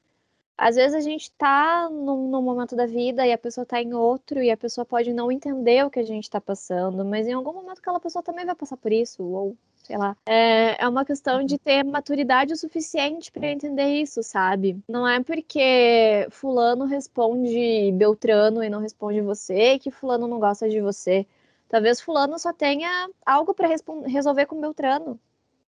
às 0.57 0.77
vezes 0.77 0.95
a 0.95 1.01
gente 1.01 1.31
tá 1.33 1.89
num, 1.91 2.29
num, 2.29 2.43
momento 2.43 2.77
da 2.77 2.87
vida 2.87 3.27
e 3.27 3.33
a 3.33 3.39
pessoa 3.39 3.67
tá 3.67 3.81
em 3.83 3.95
outro 3.95 4.43
e 4.43 4.51
a 4.51 4.57
pessoa 4.57 4.85
pode 4.85 5.13
não 5.13 5.33
entender 5.33 5.85
o 5.85 5.91
que 5.91 6.01
a 6.01 6.05
gente 6.05 6.31
tá 6.31 6.41
passando, 6.41 7.05
mas 7.05 7.27
em 7.27 7.33
algum 7.33 7.53
momento 7.53 7.79
aquela 7.79 8.01
pessoa 8.01 8.23
também 8.23 8.45
vai 8.45 8.55
passar 8.55 8.77
por 8.77 8.93
isso, 8.93 9.23
ou 9.23 9.57
sei 9.83 9.97
lá. 9.97 10.17
É, 10.27 10.83
é 10.83 10.89
uma 10.89 11.05
questão 11.05 11.45
de 11.45 11.59
ter 11.59 11.83
maturidade 11.85 12.53
o 12.53 12.57
suficiente 12.57 13.33
para 13.33 13.51
entender 13.51 13.87
isso, 14.01 14.23
sabe? 14.23 14.79
Não 14.89 15.07
é 15.07 15.23
porque 15.23 16.27
fulano 16.31 16.85
responde 16.85 17.91
Beltrano 17.93 18.63
e 18.63 18.71
não 18.71 18.81
responde 18.81 19.21
você 19.21 19.79
que 19.79 19.91
fulano 19.91 20.29
não 20.29 20.39
gosta 20.39 20.69
de 20.69 20.81
você. 20.81 21.27
Talvez 21.69 22.01
fulano 22.01 22.39
só 22.39 22.53
tenha 22.53 23.09
algo 23.25 23.55
para 23.55 23.69
resolver 24.07 24.47
com 24.47 24.61
Beltrano. 24.61 25.19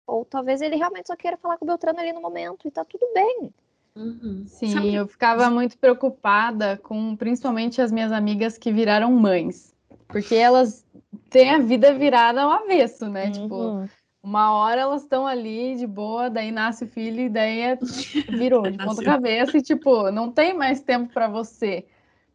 Ou 0.06 0.26
talvez 0.26 0.62
ele 0.62 0.76
realmente 0.76 1.08
só 1.08 1.15
queira 1.15 1.38
falar 1.38 1.58
com 1.58 1.65
Beltrano 1.65 2.00
ali 2.00 2.12
no 2.12 2.22
momento 2.22 2.67
e 2.67 2.72
tá 2.72 2.84
tudo 2.84 3.08
bem. 3.13 3.54
Uhum. 3.95 4.45
Sim, 4.47 4.71
Sabe... 4.71 4.93
eu 4.93 5.08
ficava 5.08 5.49
muito 5.49 5.77
preocupada 5.77 6.77
com 6.77 7.15
principalmente 7.15 7.82
as 7.82 7.91
minhas 7.91 8.12
amigas 8.12 8.58
que 8.58 8.71
viraram 8.71 9.12
mães, 9.12 9.75
porque 10.08 10.36
elas 10.36 10.86
têm 11.30 11.49
a 11.49 11.60
vida 11.60 11.93
virada 11.93 12.41
ao 12.41 12.51
avesso, 12.51 13.10
né? 13.10 13.32
Tipo, 13.32 13.56
uhum. 13.56 13.86
Tipo, 13.86 14.01
uma 14.23 14.54
hora 14.54 14.82
elas 14.82 15.01
estão 15.01 15.25
ali 15.25 15.75
de 15.75 15.88
boa, 15.88 16.30
daí 16.30 16.51
nasce 16.51 16.84
o 16.84 16.88
filho 16.88 17.21
e 17.21 17.30
daí 17.30 17.60
é... 17.60 17.75
virou 18.30 18.69
de 18.69 18.77
ponta 18.77 19.04
cabeça 19.04 19.58
e 19.58 19.62
tipo, 19.62 20.12
não 20.12 20.32
tem 20.32 20.54
mais 20.54 20.82
tempo 20.82 21.12
para 21.12 21.27
você. 21.27 21.86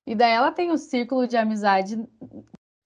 E 0.05 0.15
daí 0.15 0.33
ela 0.33 0.51
tem 0.51 0.71
o 0.71 0.75
um 0.75 0.79
círculo 0.79 1.27
de 1.27 1.37
amizade 1.37 1.99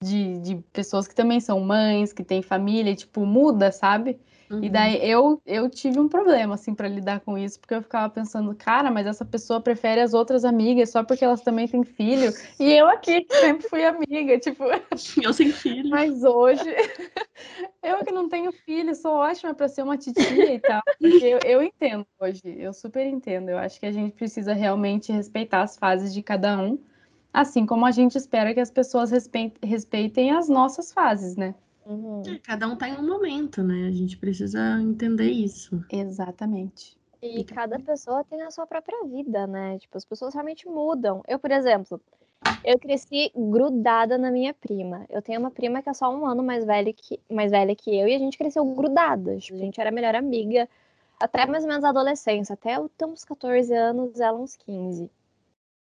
de, 0.01 0.39
de 0.39 0.55
pessoas 0.73 1.07
que 1.07 1.15
também 1.15 1.39
são 1.39 1.59
mães, 1.59 2.11
que 2.11 2.23
têm 2.23 2.41
família, 2.41 2.91
e, 2.91 2.95
tipo, 2.95 3.25
muda, 3.25 3.71
sabe? 3.71 4.19
Uhum. 4.51 4.63
E 4.65 4.69
daí 4.69 5.09
eu, 5.09 5.41
eu 5.45 5.69
tive 5.69 5.97
um 5.97 6.09
problema, 6.09 6.55
assim, 6.55 6.75
para 6.75 6.87
lidar 6.87 7.21
com 7.21 7.37
isso, 7.37 7.57
porque 7.57 7.73
eu 7.73 7.81
ficava 7.81 8.09
pensando, 8.09 8.53
cara, 8.53 8.91
mas 8.91 9.07
essa 9.07 9.23
pessoa 9.23 9.61
prefere 9.61 10.01
as 10.01 10.13
outras 10.13 10.43
amigas 10.43 10.89
só 10.89 11.03
porque 11.03 11.23
elas 11.23 11.41
também 11.41 11.67
têm 11.67 11.85
filho. 11.85 12.33
E 12.59 12.73
eu 12.73 12.87
aqui, 12.87 13.21
que 13.21 13.33
sempre 13.37 13.69
fui 13.69 13.85
amiga, 13.85 14.37
tipo. 14.39 14.65
Eu 15.23 15.33
sem 15.33 15.51
filho. 15.51 15.89
Mas 15.89 16.23
hoje, 16.23 16.63
eu 17.83 18.03
que 18.03 18.11
não 18.11 18.27
tenho 18.27 18.51
filho, 18.51 18.93
sou 18.95 19.13
ótima 19.13 19.53
para 19.53 19.67
ser 19.67 19.83
uma 19.83 19.97
titia 19.97 20.53
e 20.53 20.59
tal. 20.59 20.81
Porque 20.99 21.25
eu, 21.25 21.39
eu 21.45 21.63
entendo 21.63 22.05
hoje, 22.19 22.41
eu 22.45 22.73
super 22.73 23.05
entendo. 23.05 23.49
Eu 23.49 23.57
acho 23.57 23.79
que 23.79 23.85
a 23.85 23.91
gente 23.91 24.13
precisa 24.13 24.53
realmente 24.53 25.11
respeitar 25.11 25.61
as 25.61 25.77
fases 25.77 26.13
de 26.13 26.21
cada 26.21 26.57
um. 26.59 26.77
Assim 27.33 27.65
como 27.65 27.85
a 27.85 27.91
gente 27.91 28.17
espera 28.17 28.53
que 28.53 28.59
as 28.59 28.71
pessoas 28.71 29.11
respeitem 29.63 30.31
as 30.31 30.49
nossas 30.49 30.91
fases, 30.91 31.35
né? 31.35 31.55
Uhum. 31.85 32.21
É, 32.27 32.37
cada 32.39 32.67
um 32.67 32.75
tá 32.75 32.89
em 32.89 32.97
um 32.97 33.07
momento, 33.07 33.63
né? 33.63 33.87
A 33.87 33.91
gente 33.91 34.17
precisa 34.17 34.79
entender 34.81 35.29
isso. 35.31 35.83
Exatamente. 35.91 36.97
E 37.21 37.43
cada 37.43 37.79
pessoa 37.79 38.23
tem 38.23 38.41
a 38.41 38.51
sua 38.51 38.65
própria 38.67 39.03
vida, 39.05 39.47
né? 39.47 39.77
Tipo, 39.79 39.97
as 39.97 40.05
pessoas 40.05 40.33
realmente 40.33 40.67
mudam. 40.67 41.21
Eu, 41.27 41.39
por 41.39 41.51
exemplo, 41.51 42.01
Eu 42.63 42.79
cresci 42.79 43.31
grudada 43.35 44.17
na 44.17 44.31
minha 44.31 44.53
prima. 44.53 45.05
Eu 45.09 45.21
tenho 45.21 45.39
uma 45.39 45.51
prima 45.51 45.81
que 45.81 45.89
é 45.89 45.93
só 45.93 46.13
um 46.13 46.25
ano 46.25 46.43
mais 46.43 46.65
velha 46.65 46.93
que, 46.93 47.19
mais 47.29 47.51
velha 47.51 47.75
que 47.75 47.89
eu 47.95 48.07
e 48.07 48.15
a 48.15 48.19
gente 48.19 48.37
cresceu 48.37 48.65
grudadas. 48.65 49.47
A 49.51 49.57
gente 49.57 49.79
era 49.81 49.91
melhor 49.91 50.15
amiga 50.15 50.67
até 51.19 51.45
mais 51.45 51.63
ou 51.63 51.69
menos 51.69 51.83
a 51.83 51.89
adolescência. 51.89 52.53
Até 52.53 52.77
eu 52.77 52.89
ter 52.89 53.05
uns 53.05 53.23
14 53.25 53.73
anos, 53.73 54.19
ela 54.19 54.39
uns 54.39 54.55
15. 54.55 55.09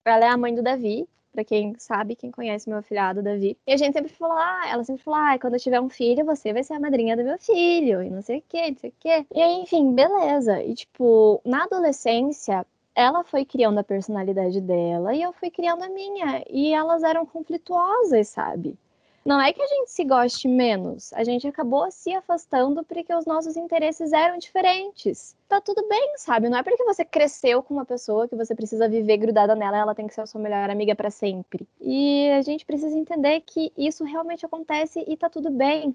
Ela 0.04 0.24
é 0.26 0.28
a 0.28 0.36
mãe 0.36 0.54
do 0.54 0.62
Davi, 0.62 1.08
para 1.38 1.44
quem 1.44 1.72
sabe, 1.78 2.16
quem 2.16 2.32
conhece 2.32 2.68
meu 2.68 2.78
afilhado 2.78 3.22
Davi. 3.22 3.56
E 3.64 3.72
a 3.72 3.76
gente 3.76 3.92
sempre 3.92 4.12
falou, 4.12 4.36
ah, 4.36 4.64
ela 4.68 4.82
sempre 4.82 5.04
falou, 5.04 5.20
ah, 5.20 5.38
quando 5.38 5.54
eu 5.54 5.60
tiver 5.60 5.80
um 5.80 5.88
filho, 5.88 6.24
você 6.24 6.52
vai 6.52 6.64
ser 6.64 6.74
a 6.74 6.80
madrinha 6.80 7.16
do 7.16 7.22
meu 7.22 7.38
filho, 7.38 8.02
e 8.02 8.10
não 8.10 8.20
sei 8.20 8.38
o 8.38 8.42
que, 8.48 8.70
não 8.70 8.76
sei 8.76 8.90
o 8.90 8.94
que. 8.98 9.26
E 9.32 9.40
aí, 9.40 9.60
enfim, 9.60 9.94
beleza. 9.94 10.60
E 10.64 10.74
tipo, 10.74 11.40
na 11.44 11.62
adolescência, 11.62 12.66
ela 12.92 13.22
foi 13.22 13.44
criando 13.44 13.78
a 13.78 13.84
personalidade 13.84 14.60
dela 14.60 15.14
e 15.14 15.22
eu 15.22 15.32
fui 15.32 15.48
criando 15.48 15.84
a 15.84 15.88
minha. 15.88 16.42
E 16.50 16.74
elas 16.74 17.04
eram 17.04 17.24
conflituosas, 17.24 18.26
sabe? 18.26 18.76
Não 19.24 19.40
é 19.40 19.52
que 19.52 19.60
a 19.60 19.66
gente 19.66 19.90
se 19.90 20.04
goste 20.04 20.48
menos, 20.48 21.12
a 21.12 21.22
gente 21.22 21.46
acabou 21.46 21.90
se 21.90 22.14
afastando 22.14 22.82
porque 22.84 23.14
os 23.14 23.26
nossos 23.26 23.56
interesses 23.56 24.12
eram 24.12 24.38
diferentes. 24.38 25.36
Tá 25.48 25.60
tudo 25.60 25.86
bem, 25.86 26.14
sabe? 26.16 26.48
Não 26.48 26.56
é 26.56 26.62
porque 26.62 26.82
você 26.84 27.04
cresceu 27.04 27.62
com 27.62 27.74
uma 27.74 27.84
pessoa 27.84 28.26
que 28.26 28.36
você 28.36 28.54
precisa 28.54 28.88
viver 28.88 29.18
grudada 29.18 29.54
nela, 29.54 29.76
ela 29.76 29.94
tem 29.94 30.06
que 30.06 30.14
ser 30.14 30.22
a 30.22 30.26
sua 30.26 30.40
melhor 30.40 30.70
amiga 30.70 30.94
para 30.94 31.10
sempre. 31.10 31.68
E 31.80 32.30
a 32.30 32.42
gente 32.42 32.64
precisa 32.64 32.96
entender 32.96 33.42
que 33.42 33.72
isso 33.76 34.02
realmente 34.04 34.46
acontece 34.46 35.04
e 35.06 35.16
tá 35.16 35.28
tudo 35.28 35.50
bem. 35.50 35.94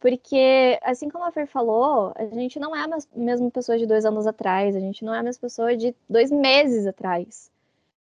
Porque, 0.00 0.78
assim 0.82 1.10
como 1.10 1.24
a 1.24 1.30
Fer 1.30 1.46
falou, 1.46 2.14
a 2.16 2.24
gente 2.34 2.58
não 2.58 2.74
é 2.74 2.82
a 2.82 2.98
mesma 3.14 3.50
pessoa 3.50 3.76
de 3.76 3.84
dois 3.84 4.06
anos 4.06 4.26
atrás, 4.26 4.74
a 4.74 4.80
gente 4.80 5.04
não 5.04 5.14
é 5.14 5.18
a 5.18 5.22
mesma 5.22 5.42
pessoa 5.42 5.76
de 5.76 5.94
dois 6.08 6.30
meses 6.30 6.86
atrás. 6.86 7.50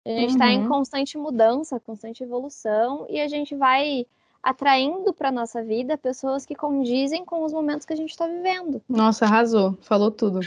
A 0.06 0.10
gente 0.10 0.32
está 0.32 0.46
uhum. 0.46 0.52
em 0.52 0.68
constante 0.68 1.18
mudança, 1.18 1.80
constante 1.80 2.22
evolução, 2.22 3.08
e 3.10 3.20
a 3.20 3.28
gente 3.30 3.56
vai 3.56 4.06
atraindo 4.46 5.12
para 5.12 5.32
nossa 5.32 5.64
vida 5.64 5.98
pessoas 5.98 6.46
que 6.46 6.54
condizem 6.54 7.26
com 7.26 7.44
os 7.44 7.52
momentos 7.52 7.84
que 7.84 7.94
a 7.94 7.96
gente 7.96 8.12
está 8.12 8.28
vivendo. 8.28 8.80
Nossa, 8.88 9.26
arrasou, 9.26 9.76
falou 9.82 10.12
tudo. 10.12 10.42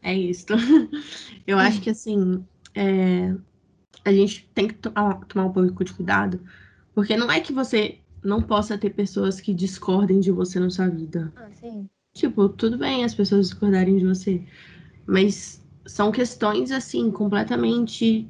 É 0.00 0.14
isso. 0.14 0.46
Eu 1.44 1.58
acho 1.58 1.80
que 1.80 1.90
assim, 1.90 2.46
é... 2.76 3.34
a 4.04 4.12
gente 4.12 4.48
tem 4.54 4.68
que 4.68 4.74
tomar 4.74 5.46
um 5.46 5.52
pouco 5.52 5.84
de 5.84 5.92
cuidado, 5.92 6.40
porque 6.94 7.16
não 7.16 7.28
é 7.28 7.40
que 7.40 7.52
você 7.52 7.98
não 8.22 8.40
possa 8.40 8.78
ter 8.78 8.90
pessoas 8.90 9.40
que 9.40 9.52
discordem 9.52 10.20
de 10.20 10.30
você 10.30 10.60
na 10.60 10.70
sua 10.70 10.88
vida. 10.88 11.32
Ah, 11.34 11.50
sim. 11.50 11.90
Tipo, 12.14 12.48
tudo 12.48 12.78
bem 12.78 13.04
as 13.04 13.16
pessoas 13.16 13.48
discordarem 13.48 13.98
de 13.98 14.06
você, 14.06 14.46
mas 15.04 15.60
são 15.84 16.12
questões 16.12 16.70
assim 16.70 17.10
completamente 17.10 18.28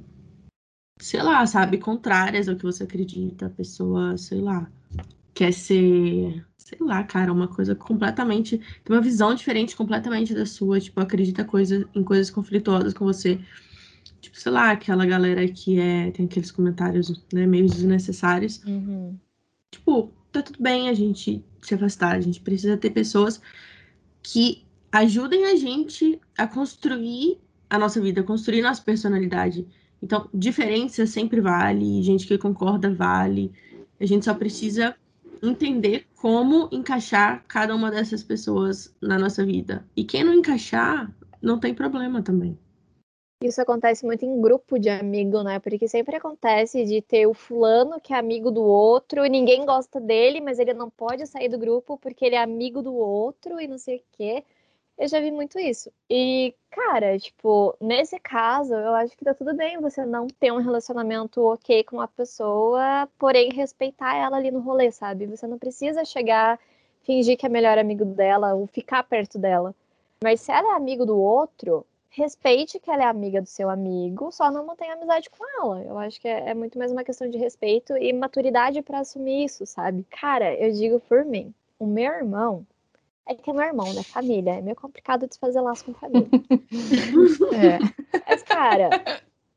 sei 0.99 1.23
lá, 1.23 1.47
sabe, 1.47 1.77
contrárias 1.77 2.49
ao 2.49 2.57
que 2.57 2.63
você 2.63 2.85
acredita. 2.85 3.47
A 3.47 3.51
pessoa, 3.51 4.17
sei 4.17 4.41
lá, 4.41 4.71
quer 5.35 5.53
ser, 5.53 6.47
sei 6.57 6.79
lá, 6.81 7.03
cara, 7.03 7.33
uma 7.33 7.49
coisa 7.49 7.75
completamente. 7.75 8.59
Tem 8.85 8.97
uma 8.97 9.03
visão 9.03 9.35
diferente 9.35 9.77
completamente 9.77 10.33
da 10.35 10.47
sua. 10.47 10.81
Tipo, 10.81 11.01
acredita 11.01 11.45
coisa, 11.45 11.87
em 11.95 12.03
coisas 12.03 12.31
conflituosas 12.31 12.95
com 12.95 13.05
você. 13.05 13.39
Tipo, 14.21 14.39
sei 14.39 14.53
lá, 14.53 14.71
aquela 14.71 15.05
galera 15.05 15.47
que 15.49 15.79
é. 15.79 16.11
Tem 16.13 16.27
aqueles 16.27 16.51
comentários, 16.51 17.25
né, 17.33 17.47
meio 17.47 17.67
desnecessários. 17.67 18.63
Uhum. 18.65 19.19
Tipo, 19.71 20.13
tá 20.31 20.41
tudo 20.41 20.63
bem 20.63 20.89
a 20.89 20.95
gente 20.95 21.45
se 21.61 21.75
afastar. 21.75 22.15
A 22.15 22.21
gente 22.21 22.41
precisa 22.41 22.77
ter 22.77 22.91
pessoas 22.91 23.41
que 24.23 24.65
ajudem 24.93 25.47
a 25.47 25.57
gente 25.57 26.21
a 26.39 26.47
construir 26.47 27.39
a 27.69 27.79
nossa 27.79 28.01
vida, 28.01 28.21
a 28.21 28.25
construir 28.25 28.63
nossa 28.63 28.81
personalidade. 28.81 29.67
Então, 30.01 30.29
diferença 30.33 31.07
sempre 31.07 31.41
vale, 31.41 32.03
gente 32.03 32.27
que 32.27 32.39
concorda 32.39 32.95
vale. 32.95 33.53
A 33.99 34.07
gente 34.07 34.25
só 34.25 34.35
precisa 34.35 34.95
entender 35.49 36.07
como 36.17 36.69
encaixar 36.73 37.45
cada 37.47 37.75
uma 37.75 37.91
dessas 37.91 38.23
pessoas 38.23 38.95
na 39.01 39.19
nossa 39.19 39.45
vida. 39.45 39.87
E 39.97 40.05
quem 40.05 40.25
não 40.25 40.35
encaixar, 40.35 41.15
não 41.41 41.59
tem 41.59 41.75
problema 41.75 42.23
também. 42.23 42.59
Isso 43.43 43.61
acontece 43.61 44.07
muito 44.07 44.25
em 44.25 44.41
grupo 44.41 44.79
de 44.79 44.89
amigo, 44.89 45.43
né? 45.43 45.59
Porque 45.59 45.87
sempre 45.87 46.17
acontece 46.17 46.85
de 46.85 47.03
ter 47.03 47.27
o 47.27 47.35
fulano 47.35 48.01
que 48.01 48.15
é 48.15 48.19
amigo 48.19 48.51
do 48.51 48.63
outro 48.63 49.25
e 49.25 49.29
ninguém 49.29 49.67
gosta 49.67 50.01
dele, 50.01 50.41
mas 50.41 50.59
ele 50.59 50.73
não 50.73 50.89
pode 50.89 51.27
sair 51.27 51.51
do 51.51 51.59
grupo 51.59 51.99
porque 51.99 52.25
ele 52.25 52.37
é 52.37 52.43
amigo 52.43 52.81
do 52.81 52.95
outro 52.95 53.61
e 53.61 53.69
não 53.69 53.77
sei 53.77 53.97
o 53.97 54.03
quê. 54.13 54.45
Eu 54.97 55.09
já 55.09 55.21
vi 55.21 55.31
muito 55.31 55.59
isso. 55.59 55.93
E, 56.09 56.55
cara, 56.71 57.19
tipo, 57.19 57.77
nesse 57.81 58.19
caso, 58.21 58.75
eu 58.75 58.95
acho 58.95 59.17
que 59.17 59.25
tá 59.25 59.35
tudo 59.35 59.55
bem 59.55 59.81
você 59.81 60.07
não 60.07 60.29
ter 60.29 60.53
um 60.53 60.59
relacionamento 60.59 61.43
ok 61.45 61.83
com 61.85 62.01
a 62.01 62.07
pessoa, 62.07 63.09
porém 63.19 63.51
respeitar 63.53 64.15
ela 64.17 64.37
ali 64.37 64.51
no 64.51 64.61
rolê, 64.61 64.93
sabe? 64.93 65.27
Você 65.27 65.47
não 65.47 65.59
precisa 65.59 66.05
chegar, 66.05 66.61
fingir 67.03 67.37
que 67.37 67.45
é 67.45 67.49
melhor 67.49 67.77
amigo 67.77 68.05
dela 68.05 68.55
ou 68.55 68.67
ficar 68.69 69.03
perto 69.03 69.39
dela. 69.39 69.75
Mas 70.23 70.41
se 70.41 70.53
ela 70.53 70.75
é 70.75 70.77
amigo 70.77 71.05
do 71.05 71.19
outro, 71.19 71.85
respeite 72.09 72.79
que 72.79 72.91
ela 72.91 73.03
é 73.03 73.07
amiga 73.07 73.43
do 73.43 73.49
seu 73.49 73.69
amigo, 73.69 74.31
só 74.31 74.49
não 74.51 74.65
mantenha 74.65 74.95
amizade 74.95 75.29
com 75.29 75.45
ela. 75.61 75.83
Eu 75.83 75.99
acho 75.99 76.21
que 76.21 76.29
é, 76.29 76.51
é 76.51 76.55
muito 76.55 76.79
mais 76.79 76.93
uma 76.93 77.03
questão 77.03 77.29
de 77.29 77.37
respeito 77.37 77.97
e 77.97 78.13
maturidade 78.13 78.81
para 78.83 79.01
assumir 79.01 79.45
isso, 79.45 79.67
sabe? 79.67 80.05
Cara, 80.09 80.55
eu 80.55 80.71
digo 80.73 81.01
por 81.01 81.25
mim, 81.25 81.53
o 81.79 81.87
meu 81.87 82.13
irmão, 82.13 82.65
é 83.27 83.35
que 83.35 83.51
é 83.51 83.53
meu 83.53 83.63
irmão, 83.63 83.93
né? 83.93 84.03
Família. 84.03 84.55
É 84.55 84.63
meio 84.63 84.77
complicado 84.77 85.27
desfazer 85.27 85.61
laço 85.61 85.85
com 85.85 85.95
família. 85.95 86.29
é. 87.55 88.21
Mas, 88.29 88.43
cara, 88.43 88.91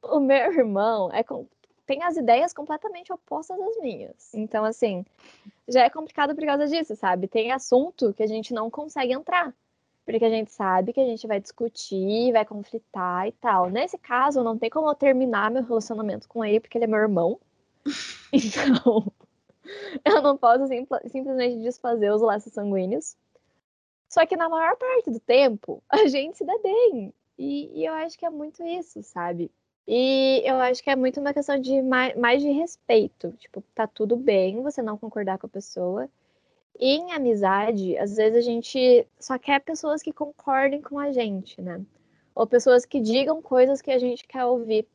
o 0.01 0.19
meu 0.19 0.53
irmão 0.53 1.11
é 1.11 1.23
com... 1.23 1.45
tem 1.85 2.01
as 2.03 2.15
ideias 2.17 2.53
completamente 2.53 3.11
opostas 3.11 3.59
às 3.59 3.77
minhas. 3.81 4.33
Então, 4.33 4.63
assim, 4.63 5.05
já 5.67 5.83
é 5.83 5.89
complicado 5.89 6.33
por 6.33 6.45
causa 6.45 6.67
disso, 6.67 6.95
sabe? 6.95 7.27
Tem 7.27 7.51
assunto 7.51 8.13
que 8.13 8.23
a 8.23 8.27
gente 8.27 8.53
não 8.53 8.69
consegue 8.69 9.13
entrar. 9.13 9.53
Porque 10.05 10.23
a 10.23 10.29
gente 10.29 10.51
sabe 10.53 10.93
que 10.93 11.01
a 11.01 11.05
gente 11.05 11.27
vai 11.27 11.37
discutir, 11.37 12.31
vai 12.31 12.45
conflitar 12.45 13.27
e 13.27 13.33
tal. 13.33 13.69
Nesse 13.69 13.97
caso, 13.97 14.41
não 14.41 14.57
tem 14.57 14.69
como 14.69 14.89
eu 14.89 14.95
terminar 14.95 15.51
meu 15.51 15.63
relacionamento 15.63 16.29
com 16.29 16.45
ele, 16.45 16.61
porque 16.61 16.77
ele 16.77 16.85
é 16.85 16.87
meu 16.87 16.99
irmão. 16.99 17.39
Então, 18.33 19.09
eu 20.05 20.21
não 20.21 20.37
posso 20.37 20.65
simplesmente 21.07 21.61
desfazer 21.61 22.11
os 22.11 22.21
laços 22.21 22.53
sanguíneos. 22.53 23.15
Só 24.09 24.25
que 24.25 24.37
na 24.37 24.49
maior 24.49 24.75
parte 24.77 25.09
do 25.11 25.19
tempo, 25.19 25.83
a 25.89 26.07
gente 26.07 26.37
se 26.37 26.45
dá 26.45 26.57
bem. 26.63 27.13
E, 27.37 27.81
e, 27.81 27.85
eu 27.85 27.93
acho 27.93 28.17
que 28.17 28.25
é 28.25 28.29
muito 28.29 28.63
isso, 28.65 29.03
sabe? 29.03 29.51
E 29.87 30.41
eu 30.45 30.55
acho 30.55 30.83
que 30.83 30.89
é 30.89 30.95
muito 30.95 31.19
uma 31.19 31.33
questão 31.33 31.59
de 31.59 31.81
mais, 31.81 32.15
mais 32.17 32.41
de 32.41 32.49
respeito. 32.49 33.31
Tipo, 33.33 33.63
tá 33.75 33.87
tudo 33.87 34.17
bem 34.17 34.61
você 34.61 34.81
não 34.81 34.97
concordar 34.97 35.37
com 35.37 35.47
a 35.47 35.49
pessoa. 35.49 36.09
E 36.79 36.95
em 36.97 37.11
amizade, 37.13 37.97
às 37.97 38.15
vezes 38.15 38.37
a 38.37 38.41
gente 38.41 39.07
só 39.19 39.37
quer 39.37 39.59
pessoas 39.61 40.01
que 40.01 40.13
concordem 40.13 40.81
com 40.81 40.99
a 40.99 41.11
gente, 41.11 41.61
né? 41.61 41.81
Ou 42.35 42.45
pessoas 42.45 42.85
que 42.85 42.99
digam 42.99 43.41
coisas 43.41 43.81
que 43.81 43.91
a 43.91 43.97
gente 43.97 44.27
quer 44.27 44.45
ouvir. 44.45 44.87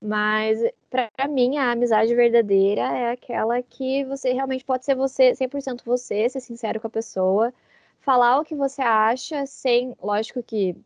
Mas 0.00 0.58
para 0.90 1.28
mim, 1.28 1.58
a 1.58 1.70
amizade 1.72 2.14
verdadeira 2.14 2.82
é 2.82 3.12
aquela 3.12 3.62
que 3.62 4.04
você 4.04 4.32
realmente 4.32 4.64
pode 4.64 4.84
ser 4.84 4.96
você, 4.96 5.32
100% 5.32 5.82
você, 5.84 6.28
ser 6.28 6.40
sincero 6.40 6.80
com 6.80 6.88
a 6.88 6.90
pessoa, 6.90 7.54
falar 8.02 8.40
o 8.40 8.44
que 8.44 8.54
você 8.54 8.82
acha 8.82 9.46
sem, 9.46 9.96
lógico 10.02 10.42
que 10.42 10.76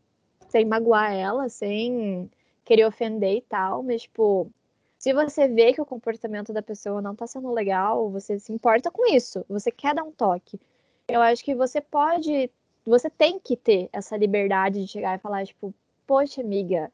sem 0.47 0.65
magoar 0.65 1.13
ela, 1.13 1.49
sem 1.49 2.31
querer 2.63 2.85
ofender 2.85 3.37
e 3.37 3.41
tal, 3.41 3.83
mas 3.83 4.03
tipo, 4.03 4.49
se 4.97 5.13
você 5.13 5.47
vê 5.47 5.73
que 5.73 5.81
o 5.81 5.85
comportamento 5.85 6.53
da 6.53 6.61
pessoa 6.61 7.01
não 7.01 7.15
tá 7.15 7.27
sendo 7.27 7.51
legal, 7.51 8.09
você 8.09 8.39
se 8.39 8.51
importa 8.51 8.89
com 8.89 9.05
isso, 9.13 9.45
você 9.49 9.71
quer 9.71 9.93
dar 9.93 10.03
um 10.03 10.11
toque. 10.11 10.59
Eu 11.07 11.21
acho 11.21 11.43
que 11.43 11.55
você 11.55 11.81
pode, 11.81 12.51
você 12.85 13.09
tem 13.09 13.39
que 13.39 13.55
ter 13.55 13.89
essa 13.91 14.15
liberdade 14.17 14.81
de 14.81 14.91
chegar 14.91 15.17
e 15.17 15.21
falar, 15.21 15.45
tipo, 15.45 15.73
poxa, 16.05 16.41
amiga, 16.41 16.91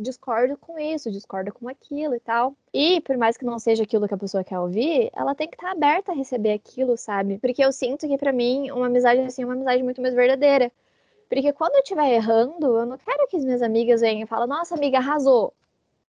discordo 0.00 0.56
com 0.56 0.78
isso, 0.78 1.10
discordo 1.10 1.52
com 1.52 1.68
aquilo 1.68 2.14
e 2.14 2.20
tal. 2.20 2.54
E 2.72 3.00
por 3.02 3.16
mais 3.16 3.36
que 3.36 3.44
não 3.44 3.58
seja 3.58 3.82
aquilo 3.84 4.08
que 4.08 4.14
a 4.14 4.18
pessoa 4.18 4.42
quer 4.44 4.58
ouvir, 4.58 5.10
ela 5.14 5.34
tem 5.34 5.48
que 5.48 5.56
estar 5.56 5.68
tá 5.68 5.72
aberta 5.72 6.12
a 6.12 6.14
receber 6.14 6.52
aquilo, 6.52 6.96
sabe? 6.96 7.38
Porque 7.38 7.64
eu 7.64 7.72
sinto 7.72 8.08
que 8.08 8.18
para 8.18 8.32
mim 8.32 8.70
uma 8.70 8.86
amizade 8.86 9.20
assim 9.20 9.42
é 9.42 9.44
uma 9.44 9.54
amizade 9.54 9.82
muito 9.82 10.00
mais 10.00 10.14
verdadeira. 10.14 10.72
Porque 11.28 11.52
quando 11.52 11.74
eu 11.76 11.82
estiver 11.82 12.12
errando, 12.12 12.78
eu 12.78 12.86
não 12.86 12.98
quero 12.98 13.28
que 13.28 13.36
as 13.36 13.44
minhas 13.44 13.62
amigas 13.62 14.00
venham 14.00 14.24
e 14.24 14.26
falem, 14.26 14.48
nossa, 14.48 14.74
amiga, 14.74 14.98
arrasou. 14.98 15.54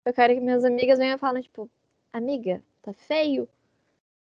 Eu 0.05 0.13
quero 0.13 0.33
que 0.33 0.39
minhas 0.39 0.63
amigas 0.63 0.97
venham 0.97 1.15
e 1.15 1.19
falem, 1.19 1.41
tipo, 1.43 1.69
amiga, 2.13 2.63
tá 2.81 2.93
feio. 2.93 3.47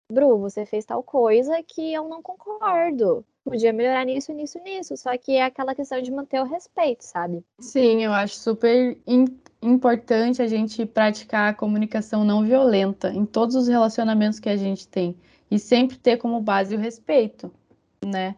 Bru, 0.10 0.38
você 0.38 0.66
fez 0.66 0.86
tal 0.86 1.04
coisa 1.04 1.62
que 1.64 1.94
eu 1.94 2.08
não 2.08 2.22
concordo 2.22 3.26
podia 3.46 3.72
melhorar 3.72 4.04
nisso, 4.04 4.34
nisso, 4.34 4.60
nisso. 4.60 4.98
Só 4.98 5.16
que 5.18 5.34
é 5.34 5.44
aquela 5.44 5.76
questão 5.76 6.02
de 6.02 6.12
manter 6.12 6.42
o 6.42 6.46
respeito, 6.46 7.04
sabe? 7.04 7.46
Sim, 7.60 8.04
eu 8.04 8.12
acho 8.12 8.36
super 8.36 8.98
importante 9.62 10.42
a 10.42 10.48
gente 10.48 10.86
praticar 10.86 11.52
a 11.52 11.54
comunicação 11.54 12.26
não 12.26 12.44
violenta 12.44 13.14
em 13.14 13.26
todos 13.26 13.56
os 13.56 13.68
relacionamentos 13.68 14.40
que 14.40 14.50
a 14.50 14.58
gente 14.58 14.88
tem. 14.88 15.16
E 15.50 15.60
sempre 15.60 15.98
ter 15.98 16.18
como 16.18 16.42
base 16.42 16.76
o 16.76 16.80
respeito, 16.80 17.52
né? 18.04 18.36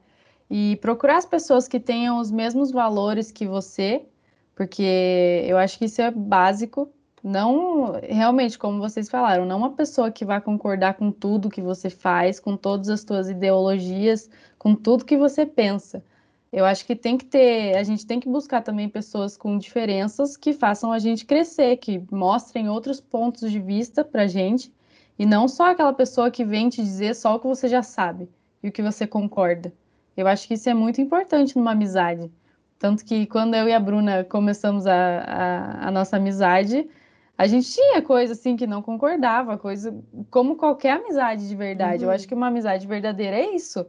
E 0.50 0.76
procurar 0.78 1.18
as 1.18 1.26
pessoas 1.26 1.68
que 1.68 1.80
tenham 1.80 2.20
os 2.20 2.30
mesmos 2.30 2.70
valores 2.72 3.32
que 3.32 3.48
você, 3.48 4.06
porque 4.54 5.46
eu 5.48 5.58
acho 5.58 5.78
que 5.80 5.86
isso 5.86 6.02
é 6.02 6.12
básico, 6.12 6.92
Não, 7.24 7.94
realmente, 8.04 8.58
como 8.58 8.80
vocês 8.80 9.10
falaram, 9.10 9.46
não 9.46 9.58
uma 9.58 9.74
pessoa 9.74 10.12
que 10.12 10.24
vai 10.24 10.40
concordar 10.40 10.94
com 10.94 11.12
tudo 11.12 11.50
que 11.50 11.62
você 11.62 11.90
faz, 11.90 12.40
com 12.40 12.56
todas 12.56 12.90
as 12.90 13.02
suas 13.02 13.30
ideologias, 13.30 14.30
com 14.58 14.76
tudo 14.76 15.06
que 15.06 15.18
você 15.18 15.46
pensa. 15.46 16.04
Eu 16.52 16.66
acho 16.66 16.86
que 16.86 16.96
tem 16.96 17.18
que 17.18 17.26
ter, 17.26 17.76
a 17.76 17.84
gente 17.84 18.06
tem 18.06 18.20
que 18.20 18.30
buscar 18.30 18.62
também 18.62 18.88
pessoas 18.88 19.36
com 19.36 19.58
diferenças 19.58 20.38
que 20.38 20.54
façam 20.54 20.92
a 20.92 21.00
gente 21.00 21.26
crescer, 21.26 21.78
que 21.78 22.02
mostrem 22.12 22.70
outros 22.70 23.02
pontos 23.02 23.52
de 23.52 23.60
vista 23.60 24.04
pra 24.04 24.28
gente, 24.28 24.72
e 25.20 25.26
não 25.26 25.48
só 25.48 25.72
aquela 25.72 25.94
pessoa 25.94 26.32
que 26.32 26.46
vem 26.46 26.70
te 26.70 26.82
dizer 26.82 27.16
só 27.16 27.36
o 27.36 27.40
que 27.40 27.48
você 27.48 27.68
já 27.68 27.84
sabe 27.84 28.30
e 28.64 28.70
o 28.70 28.72
que 28.72 28.82
você 28.82 29.06
concorda. 29.06 29.74
Eu 30.16 30.28
acho 30.28 30.48
que 30.48 30.54
isso 30.54 30.70
é 30.70 30.74
muito 30.74 31.02
importante 31.02 31.58
numa 31.58 31.72
amizade. 31.72 32.32
Tanto 32.80 33.04
que 33.04 33.26
quando 33.26 33.56
eu 33.56 33.68
e 33.68 33.74
a 33.74 33.80
Bruna 33.80 34.24
começamos 34.24 34.86
a, 34.86 34.94
a, 34.94 35.88
a 35.88 35.92
nossa 35.92 36.18
amizade, 36.18 36.88
a 37.38 37.46
gente 37.46 37.72
tinha 37.72 38.02
coisa 38.02 38.34
assim 38.34 38.56
que 38.56 38.66
não 38.66 38.82
concordava, 38.82 39.58
coisa 39.58 39.96
como 40.32 40.56
qualquer 40.56 40.94
amizade 40.94 41.48
de 41.48 41.56
verdade. 41.56 42.04
Uhum. 42.04 42.10
Eu 42.10 42.16
acho 42.16 42.28
que 42.28 42.34
uma 42.34 42.48
amizade 42.48 42.88
verdadeira 42.88 43.38
é 43.38 43.54
isso. 43.54 43.86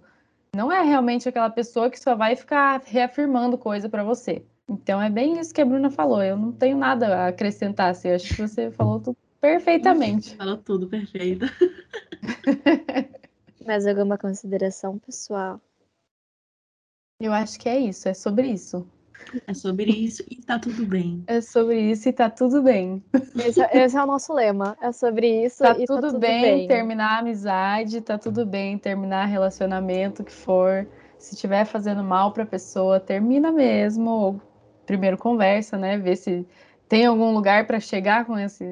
Não 0.54 0.70
é 0.70 0.82
realmente 0.82 1.28
aquela 1.28 1.48
pessoa 1.48 1.88
que 1.88 1.98
só 1.98 2.14
vai 2.14 2.36
ficar 2.36 2.82
reafirmando 2.84 3.56
coisa 3.56 3.88
para 3.88 4.04
você. 4.04 4.44
Então 4.68 5.00
é 5.00 5.08
bem 5.08 5.38
isso 5.38 5.54
que 5.54 5.62
a 5.62 5.64
Bruna 5.64 5.90
falou. 5.90 6.22
Eu 6.22 6.36
não 6.36 6.52
tenho 6.52 6.76
nada 6.76 7.16
a 7.16 7.28
acrescentar. 7.28 7.90
Assim. 7.90 8.08
Eu 8.08 8.16
acho 8.16 8.34
que 8.34 8.42
você 8.42 8.70
falou 8.70 9.00
tudo 9.00 9.16
perfeitamente. 9.40 10.36
Falou 10.36 10.58
tudo 10.58 10.86
perfeito. 10.86 11.46
Mais 13.64 13.86
alguma 13.86 14.18
consideração 14.18 14.98
pessoal? 14.98 15.60
Eu 17.20 17.32
acho 17.32 17.58
que 17.58 17.68
é 17.68 17.78
isso, 17.78 18.08
é 18.08 18.14
sobre 18.14 18.48
isso. 18.48 18.86
É 19.46 19.54
sobre 19.54 19.90
isso 19.90 20.24
e 20.30 20.36
tá 20.36 20.58
tudo 20.58 20.86
bem. 20.86 21.22
É 21.26 21.40
sobre 21.40 21.80
isso 21.80 22.08
e 22.08 22.12
tá 22.12 22.30
tudo 22.30 22.62
bem. 22.62 23.02
Esse, 23.36 23.60
é, 23.60 23.84
esse 23.84 23.96
é 23.96 24.02
o 24.02 24.06
nosso 24.06 24.32
lema. 24.32 24.76
É 24.80 24.92
sobre 24.92 25.44
isso 25.44 25.62
tá 25.62 25.72
e 25.78 25.84
tudo 25.84 26.00
tá 26.00 26.06
tudo 26.08 26.18
bem, 26.18 26.42
bem. 26.42 26.68
terminar 26.68 27.16
a 27.16 27.18
amizade, 27.18 28.00
tá 28.00 28.16
tudo 28.16 28.46
bem, 28.46 28.78
terminar 28.78 29.26
relacionamento 29.26 30.24
que 30.24 30.32
for. 30.32 30.86
Se 31.18 31.34
estiver 31.34 31.64
fazendo 31.64 32.02
mal 32.02 32.32
pra 32.32 32.46
pessoa, 32.46 33.00
termina 33.00 33.52
mesmo. 33.52 34.10
Ou 34.10 34.40
primeiro 34.86 35.18
conversa, 35.18 35.76
né? 35.76 35.98
Ver 35.98 36.16
se 36.16 36.46
tem 36.88 37.04
algum 37.04 37.32
lugar 37.32 37.66
para 37.66 37.78
chegar 37.78 38.24
com 38.24 38.38
esse, 38.38 38.64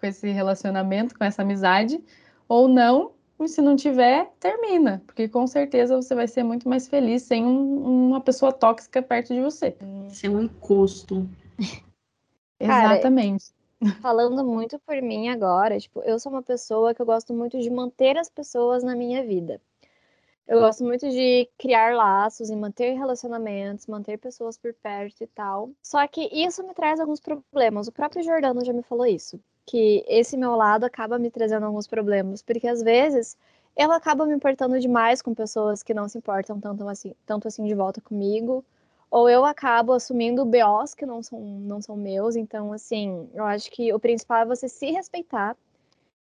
com 0.00 0.06
esse 0.06 0.30
relacionamento, 0.30 1.14
com 1.16 1.22
essa 1.22 1.42
amizade, 1.42 2.02
ou 2.48 2.66
não, 2.66 3.12
e 3.44 3.48
se 3.48 3.62
não 3.62 3.76
tiver, 3.76 4.30
termina, 4.40 5.02
porque 5.06 5.28
com 5.28 5.46
certeza 5.46 5.94
você 5.94 6.14
vai 6.14 6.26
ser 6.26 6.42
muito 6.42 6.68
mais 6.68 6.88
feliz 6.88 7.22
sem 7.22 7.44
um, 7.44 8.08
uma 8.08 8.20
pessoa 8.20 8.52
tóxica 8.52 9.00
perto 9.00 9.32
de 9.32 9.40
você. 9.40 9.76
Sem 10.08 10.30
um 10.30 10.42
encosto. 10.42 11.28
Exatamente. 12.58 13.52
Falando 14.02 14.44
muito 14.44 14.78
por 14.80 15.00
mim 15.00 15.28
agora, 15.28 15.78
tipo, 15.78 16.02
eu 16.02 16.18
sou 16.18 16.32
uma 16.32 16.42
pessoa 16.42 16.92
que 16.92 17.00
eu 17.00 17.06
gosto 17.06 17.32
muito 17.32 17.60
de 17.60 17.70
manter 17.70 18.18
as 18.18 18.28
pessoas 18.28 18.82
na 18.82 18.96
minha 18.96 19.24
vida. 19.24 19.60
Eu 20.48 20.60
gosto 20.60 20.82
muito 20.82 21.08
de 21.10 21.48
criar 21.58 21.94
laços 21.94 22.48
e 22.48 22.56
manter 22.56 22.94
relacionamentos, 22.94 23.86
manter 23.86 24.18
pessoas 24.18 24.56
por 24.56 24.72
perto 24.72 25.22
e 25.22 25.26
tal. 25.26 25.70
Só 25.82 26.04
que 26.08 26.22
isso 26.32 26.66
me 26.66 26.72
traz 26.72 26.98
alguns 26.98 27.20
problemas. 27.20 27.86
O 27.86 27.92
próprio 27.92 28.24
Jordano 28.24 28.64
já 28.64 28.72
me 28.72 28.82
falou 28.82 29.06
isso 29.06 29.38
que 29.68 30.02
esse 30.08 30.34
meu 30.34 30.56
lado 30.56 30.84
acaba 30.84 31.18
me 31.18 31.30
trazendo 31.30 31.66
alguns 31.66 31.86
problemas, 31.86 32.40
porque 32.40 32.66
às 32.66 32.82
vezes 32.82 33.36
eu 33.76 33.92
acabo 33.92 34.24
me 34.24 34.34
importando 34.34 34.80
demais 34.80 35.20
com 35.20 35.34
pessoas 35.34 35.82
que 35.82 35.92
não 35.92 36.08
se 36.08 36.16
importam 36.16 36.58
tanto 36.58 36.88
assim, 36.88 37.14
tanto 37.26 37.46
assim 37.46 37.64
de 37.66 37.74
volta 37.74 38.00
comigo, 38.00 38.64
ou 39.10 39.28
eu 39.28 39.44
acabo 39.44 39.92
assumindo 39.92 40.46
BOs 40.46 40.94
que 40.94 41.04
não 41.04 41.22
são, 41.22 41.38
não 41.40 41.82
são 41.82 41.96
meus, 41.96 42.34
então 42.34 42.72
assim, 42.72 43.28
eu 43.34 43.44
acho 43.44 43.70
que 43.70 43.92
o 43.92 44.00
principal 44.00 44.38
é 44.38 44.46
você 44.46 44.70
se 44.70 44.90
respeitar. 44.90 45.54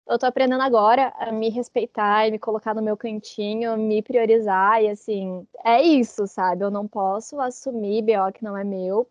Eu 0.07 0.19
tô 0.19 0.27
aprendendo 0.27 0.63
agora 0.63 1.13
a 1.19 1.33
me 1.33 1.49
respeitar 1.49 2.29
e 2.29 2.31
me 2.31 2.39
colocar 2.39 2.75
no 2.75 2.83
meu 2.83 2.97
cantinho, 2.97 3.77
me 3.77 4.03
priorizar 4.03 4.81
e 4.83 4.89
assim, 4.89 5.45
é 5.65 5.83
isso, 5.83 6.29
sabe? 6.29 6.65
Eu 6.65 6.71
não 6.71 6.87
posso 6.87 7.41
assumir 7.41 8.03
BO 8.03 8.33
que 8.33 8.45
não 8.45 8.57
é 8.57 8.63
meu, 8.63 9.09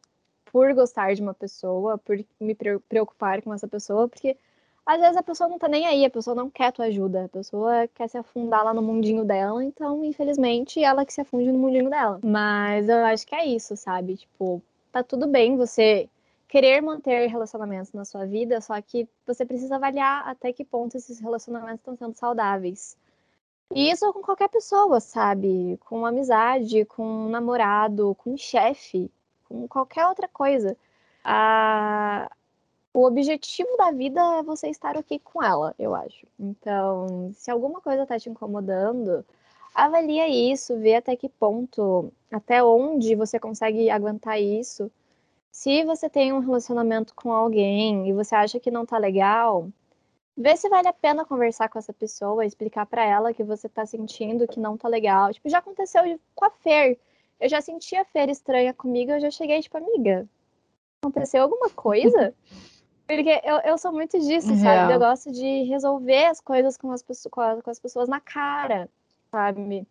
por 0.52 0.74
gostar 0.74 1.14
de 1.16 1.22
uma 1.22 1.34
pessoa, 1.34 1.98
por 1.98 2.18
me 2.40 2.56
preocupar 2.88 3.42
com 3.42 3.54
essa 3.54 3.68
pessoa, 3.68 4.08
porque 4.08 4.38
às 4.86 5.00
vezes 5.00 5.16
a 5.16 5.24
pessoa 5.24 5.50
não 5.50 5.58
tá 5.58 5.68
nem 5.68 5.86
aí, 5.86 6.04
a 6.04 6.10
pessoa 6.10 6.36
não 6.36 6.50
quer 6.50 6.72
tua 6.72 6.86
ajuda, 6.86 7.26
a 7.26 7.30
pessoa 7.30 7.88
quer 7.88 8.10
se 8.10 8.18
afundar 8.18 8.64
lá 8.64 8.74
no 8.74 8.82
mundinho 8.82 9.24
dela, 9.24 9.64
então, 9.64 10.04
infelizmente, 10.04 10.84
ela 10.84 11.06
que 11.06 11.14
se 11.14 11.22
afunde 11.22 11.52
no 11.52 11.58
mundinho 11.58 11.90
dela. 11.90 12.20
Mas 12.24 12.90
eu 12.90 12.98
acho 13.06 13.26
que 13.26 13.36
é 13.36 13.46
isso, 13.46 13.78
sabe? 13.78 14.18
Tipo, 14.18 14.62
tá 14.92 15.04
tudo 15.04 15.28
bem 15.28 15.56
você 15.56 16.10
querer 16.50 16.82
manter 16.82 17.28
relacionamentos 17.28 17.94
na 17.94 18.04
sua 18.04 18.26
vida, 18.26 18.60
só 18.60 18.80
que 18.82 19.08
você 19.26 19.46
precisa 19.46 19.76
avaliar 19.78 20.28
até 20.28 20.52
que 20.52 20.66
ponto 20.66 20.98
esses 20.98 21.20
relacionamentos 21.20 21.80
estão 21.80 21.96
sendo 21.96 22.16
saudáveis. 22.18 22.98
E 23.74 23.90
isso 23.90 24.12
com 24.12 24.22
qualquer 24.22 24.50
pessoa, 24.50 25.00
sabe? 25.00 25.80
Com 25.86 26.06
amizade, 26.06 26.84
com 26.84 27.06
um 27.06 27.30
namorado, 27.30 28.14
com 28.16 28.34
um 28.34 28.38
chefe 28.38 29.10
com 29.52 29.68
qualquer 29.68 30.08
outra 30.08 30.28
coisa. 30.28 30.78
A... 31.24 32.30
O 32.94 33.06
objetivo 33.06 33.70
da 33.78 33.92
vida 33.92 34.20
é 34.40 34.44
você 34.44 34.68
estar 34.70 34.98
aqui 34.98 35.18
com 35.18 35.42
ela, 35.42 35.74
eu 35.80 35.96
acho. 35.96 36.28
Então, 36.38 37.32
se 37.34 37.50
alguma 37.50 37.80
coisa 37.80 38.04
está 38.04 38.20
te 38.20 38.30
incomodando, 38.30 39.26
avalia 39.74 40.28
isso, 40.28 40.78
vê 40.78 40.96
até 40.96 41.16
que 41.16 41.30
ponto, 41.30 42.12
até 42.30 42.62
onde 42.62 43.16
você 43.16 43.40
consegue 43.40 43.90
aguentar 43.90 44.42
isso. 44.42 44.92
Se 45.52 45.86
você 45.86 46.10
tem 46.10 46.34
um 46.34 46.40
relacionamento 46.40 47.16
com 47.16 47.32
alguém 47.32 48.10
e 48.10 48.14
você 48.14 48.36
acha 48.36 48.60
que 48.60 48.70
não 48.70 48.86
tá 48.86 48.98
legal, 48.98 49.70
vê 50.36 50.58
se 50.58 50.68
vale 50.68 50.90
a 50.90 50.94
pena 50.94 51.26
conversar 51.26 51.70
com 51.70 51.80
essa 51.80 51.94
pessoa, 51.94 52.46
explicar 52.46 52.86
para 52.86 53.06
ela 53.06 53.34
que 53.34 53.44
você 53.44 53.70
tá 53.70 53.86
sentindo 53.86 54.48
que 54.48 54.60
não 54.60 54.78
tá 54.78 54.90
legal. 54.90 55.32
Tipo, 55.34 55.50
já 55.50 55.60
aconteceu 55.60 56.02
com 56.36 56.46
a 56.46 56.50
Fer 56.50 57.00
eu 57.42 57.50
já 57.50 57.60
senti 57.60 57.96
a 57.96 58.06
feira 58.06 58.32
estranha 58.32 58.74
comigo, 58.74 59.12
eu 59.12 59.20
já 59.20 59.32
cheguei, 59.32 59.60
tipo, 59.62 59.76
amiga, 59.76 60.28
aconteceu 61.02 61.42
alguma 61.42 61.70
coisa? 61.70 62.34
Porque 63.08 63.42
eu, 63.44 63.58
eu 63.66 63.78
sou 63.78 63.92
muito 63.92 64.18
disso, 64.20 64.56
sabe? 64.56 64.94
Eu 64.94 65.00
gosto 65.00 65.32
de 65.32 65.64
resolver 65.64 66.28
as 66.28 66.40
coisas 66.40 66.78
com 66.78 66.92
as, 66.92 67.04
com, 67.30 67.42
a, 67.42 67.62
com 67.62 67.70
as 67.70 67.80
pessoas 67.80 68.08
na 68.08 68.22
cara, 68.22 68.88
sabe? 69.30 69.86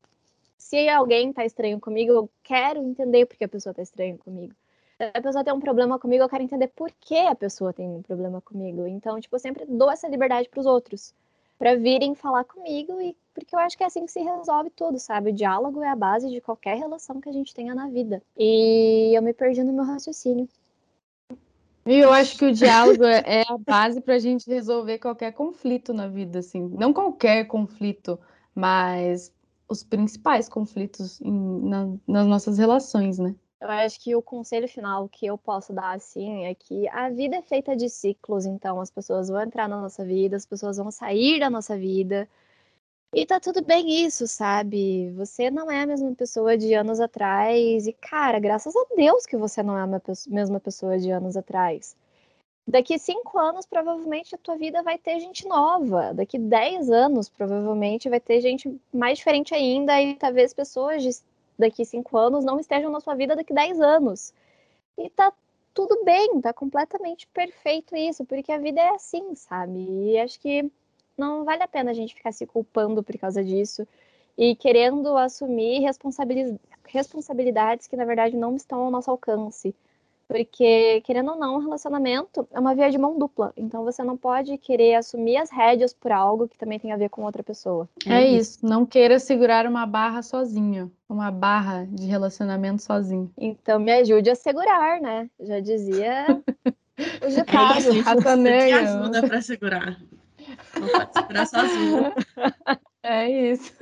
Se 0.57 0.89
alguém 0.89 1.31
tá 1.31 1.45
estranho 1.45 1.79
comigo, 1.79 2.13
eu 2.13 2.31
quero 2.43 2.83
entender 2.83 3.27
por 3.27 3.37
que 3.37 3.45
a 3.45 3.49
pessoa 3.49 3.75
tá 3.75 3.83
estranha 3.83 4.17
comigo. 4.17 4.55
Se 4.97 5.11
a 5.13 5.21
pessoa 5.21 5.45
tem 5.45 5.53
um 5.53 5.61
problema 5.61 5.99
comigo, 5.99 6.23
eu 6.25 6.29
quero 6.29 6.45
entender 6.45 6.69
por 6.69 6.91
que 6.99 7.19
a 7.19 7.35
pessoa 7.35 7.75
tem 7.75 7.87
um 7.89 8.01
problema 8.01 8.41
comigo. 8.41 8.87
Então, 8.87 9.21
tipo, 9.21 9.35
eu 9.35 9.41
sempre 9.41 9.67
dou 9.67 9.91
essa 9.91 10.09
liberdade 10.09 10.49
para 10.49 10.61
os 10.61 10.67
outros 10.67 11.15
para 11.61 11.77
virem 11.77 12.15
falar 12.15 12.45
comigo 12.45 13.03
e 13.03 13.15
porque 13.35 13.55
eu 13.55 13.59
acho 13.59 13.77
que 13.77 13.85
é 13.85 13.87
assim 13.87 14.07
que 14.07 14.11
se 14.11 14.21
resolve 14.21 14.71
tudo, 14.71 14.99
sabe? 14.99 15.29
O 15.29 15.33
diálogo 15.33 15.83
é 15.83 15.91
a 15.91 15.95
base 15.95 16.31
de 16.31 16.41
qualquer 16.41 16.79
relação 16.79 17.21
que 17.21 17.29
a 17.29 17.33
gente 17.33 17.55
tenha 17.55 17.75
na 17.75 17.87
vida. 17.87 18.23
E 18.37 19.13
eu 19.15 19.21
me 19.21 19.35
perdi 19.35 19.63
no 19.63 19.73
meu 19.75 19.85
raciocínio. 19.85 20.49
E 21.85 21.99
eu 21.99 22.11
acho 22.13 22.39
que 22.39 22.47
o 22.47 22.53
diálogo 22.53 23.05
é, 23.05 23.23
é 23.27 23.45
a 23.47 23.59
base 23.59 24.01
para 24.01 24.15
a 24.15 24.19
gente 24.19 24.51
resolver 24.51 24.99
qualquer 24.99 25.33
conflito 25.33 25.93
na 25.93 26.09
vida, 26.09 26.39
assim. 26.39 26.67
Não 26.79 26.95
qualquer 26.95 27.45
conflito, 27.45 28.19
mas 28.55 29.31
os 29.69 29.85
principais 29.85 30.49
conflitos 30.49 31.21
em, 31.21 31.69
na, 31.69 31.89
nas 32.09 32.27
nossas 32.27 32.57
relações, 32.57 33.19
né? 33.19 33.35
Eu 33.61 33.69
acho 33.69 34.01
que 34.01 34.17
o 34.17 34.23
conselho 34.23 34.67
final 34.67 35.09
que 35.09 35.27
eu 35.27 35.37
posso 35.37 35.73
dar 35.73 35.95
assim 35.95 36.45
é 36.47 36.55
que 36.55 36.89
a 36.89 37.11
vida 37.11 37.37
é 37.37 37.43
feita 37.43 37.77
de 37.77 37.91
ciclos, 37.91 38.47
então 38.47 38.81
as 38.81 38.91
pessoas 38.91 39.29
vão 39.29 39.43
entrar 39.43 39.69
na 39.69 39.81
nossa 39.81 40.03
vida, 40.05 40.37
as 40.37 40.47
pessoas 40.47 40.79
vão 40.79 40.91
sair 40.91 41.39
da 41.39 41.51
nossa 41.51 41.77
vida. 41.77 42.27
E 43.15 43.27
tá 43.27 43.41
tudo 43.41 43.63
bem 43.63 44.05
isso, 44.05 44.27
sabe? 44.27 45.11
Você 45.13 45.51
não 45.51 45.71
é 45.71 45.83
a 45.83 45.87
mesma 45.87 46.15
pessoa 46.15 46.57
de 46.57 46.73
anos 46.75 47.01
atrás. 47.01 47.87
E, 47.87 47.93
cara, 47.93 48.39
graças 48.39 48.75
a 48.75 48.85
Deus 48.97 49.27
que 49.27 49.37
você 49.37 49.63
não 49.63 49.77
é 49.77 49.83
a 49.83 50.01
mesma 50.29 50.61
pessoa 50.61 50.97
de 50.97 51.11
anos 51.11 51.37
atrás. 51.37 51.97
Daqui 52.69 52.99
cinco 53.01 53.37
anos, 53.37 53.67
provavelmente, 53.67 54.35
a 54.35 54.39
tua 54.39 54.57
vida 54.57 54.83
vai 54.83 54.97
ter 54.97 55.19
gente 55.19 55.47
nova. 55.49 56.15
Daqui 56.15 56.39
dez 56.39 56.89
anos, 56.89 57.29
provavelmente, 57.29 58.09
vai 58.09 58.21
ter 58.21 58.41
gente 58.41 58.81
mais 58.95 59.19
diferente 59.19 59.53
ainda. 59.55 60.01
E 60.01 60.15
talvez 60.15 60.55
pessoas 60.55 61.03
de 61.03 61.11
daqui 61.61 61.85
cinco 61.85 62.17
anos 62.17 62.45
não 62.45 62.59
estejam 62.59 62.91
na 62.91 63.01
sua 63.01 63.15
vida 63.15 63.37
daqui 63.37 63.53
dez 63.55 63.81
anos. 63.81 64.33
E 64.99 65.09
tá 65.11 65.33
tudo 65.75 66.05
bem, 66.05 66.41
tá 66.41 66.53
completamente 66.53 67.27
perfeito 67.29 67.97
isso, 67.97 68.25
porque 68.25 68.51
a 68.53 68.59
vida 68.59 68.81
é 68.81 68.91
assim, 68.91 69.35
sabe? 69.35 69.79
E 69.79 70.19
acho 70.19 70.41
que 70.41 70.71
não 71.17 71.45
vale 71.45 71.63
a 71.63 71.69
pena 71.69 71.91
a 71.91 71.95
gente 71.95 72.15
ficar 72.15 72.33
se 72.33 72.47
culpando 72.47 73.03
por 73.03 73.17
causa 73.19 73.45
disso 73.45 73.87
e 74.37 74.57
querendo 74.57 75.17
assumir 75.17 75.81
responsabilidades 76.87 77.87
que 77.87 77.97
na 77.97 78.05
verdade 78.05 78.37
não 78.37 78.57
estão 78.57 78.81
ao 78.81 78.91
nosso 78.91 79.11
alcance. 79.11 79.75
Porque, 80.31 81.01
querendo 81.01 81.33
ou 81.33 81.37
não, 81.37 81.57
um 81.57 81.59
relacionamento 81.59 82.47
é 82.53 82.61
uma 82.61 82.73
via 82.73 82.89
de 82.89 82.97
mão 82.97 83.19
dupla. 83.19 83.53
Então 83.57 83.83
você 83.83 84.05
não 84.05 84.17
pode 84.17 84.57
querer 84.59 84.95
assumir 84.95 85.37
as 85.37 85.51
rédeas 85.51 85.93
por 85.93 86.13
algo 86.13 86.47
que 86.47 86.57
também 86.57 86.79
tem 86.79 86.93
a 86.93 86.97
ver 86.97 87.09
com 87.09 87.25
outra 87.25 87.43
pessoa. 87.43 87.89
É, 88.07 88.23
é 88.23 88.29
isso. 88.29 88.65
Não 88.65 88.87
queira 88.87 89.19
segurar 89.19 89.67
uma 89.67 89.85
barra 89.85 90.23
sozinho. 90.23 90.89
Uma 91.09 91.33
barra 91.33 91.85
de 91.91 92.07
relacionamento 92.07 92.81
sozinho. 92.81 93.29
Então 93.37 93.81
me 93.81 93.91
ajude 93.91 94.31
a 94.31 94.37
segurar, 94.37 95.01
né? 95.01 95.29
Já 95.41 95.59
dizia 95.59 96.27
O 97.21 97.29
ditado. 97.29 98.01
Rata 98.03 98.23
você 98.23 98.37
me 98.37 98.73
ajuda 98.73 99.23
pra 99.27 99.43
segurar. 99.43 100.01
Não 100.79 100.89
pode 100.89 101.13
segurar 101.13 101.47
sozinho. 101.47 102.13
É 103.03 103.31
isso. 103.31 103.73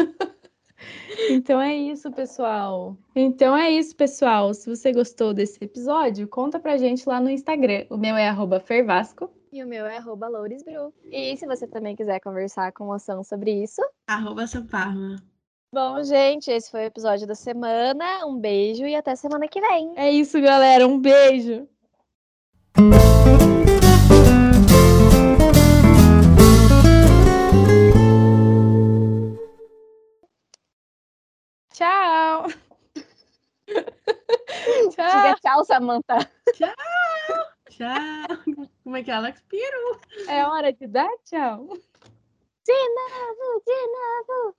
Então 1.31 1.61
é 1.61 1.75
isso, 1.75 2.11
pessoal. 2.11 2.97
Então 3.15 3.57
é 3.57 3.71
isso, 3.71 3.95
pessoal. 3.95 4.55
Se 4.55 4.69
você 4.69 4.93
gostou 4.93 5.35
desse 5.35 5.63
episódio, 5.63 6.29
conta 6.29 6.59
pra 6.59 6.77
gente 6.77 7.09
lá 7.09 7.21
no 7.21 7.31
Instagram. 7.31 7.87
O 7.91 7.97
meu 7.97 8.17
é 8.17 8.31
fervasco. 8.61 9.31
E 9.53 9.65
o 9.65 9.67
meu 9.67 9.87
é 9.87 9.97
arroba 9.97 10.29
Lourisbru. 10.29 10.93
E 11.11 11.37
se 11.37 11.47
você 11.47 11.67
também 11.67 11.97
quiser 11.97 12.21
conversar 12.21 12.73
com 12.73 12.85
o 12.85 12.87
Moção 12.89 13.25
sobre 13.25 13.63
isso. 13.63 13.83
Arroba 14.07 14.47
seu 14.47 14.65
Parma. 14.65 15.17
Bom, 15.73 16.03
gente, 16.03 16.51
esse 16.51 16.71
foi 16.71 16.81
o 16.81 16.87
episódio 16.87 17.27
da 17.27 17.35
semana. 17.35 18.27
Um 18.27 18.39
beijo 18.39 18.87
e 18.87 18.95
até 18.95 19.15
semana 19.15 19.47
que 19.49 19.61
vem. 19.61 19.93
É 19.97 20.11
isso, 20.11 20.41
galera. 20.41 20.87
Um 20.87 20.99
beijo. 20.99 21.69
Tchau. 35.65 35.65
Diga 35.65 35.65
tchau, 35.65 35.65
Samantha. 35.65 36.31
Tchau. 37.71 38.67
Como 38.83 38.97
é 38.97 39.03
que 39.03 39.11
é, 39.11 39.15
Alex 39.15 39.43
Piro? 39.43 40.01
É 40.29 40.45
hora 40.45 40.73
de 40.73 40.87
dar 40.87 41.11
tchau. 41.25 41.67
De 42.65 42.73
novo, 42.73 43.63
de 43.65 43.87
novo. 43.87 44.57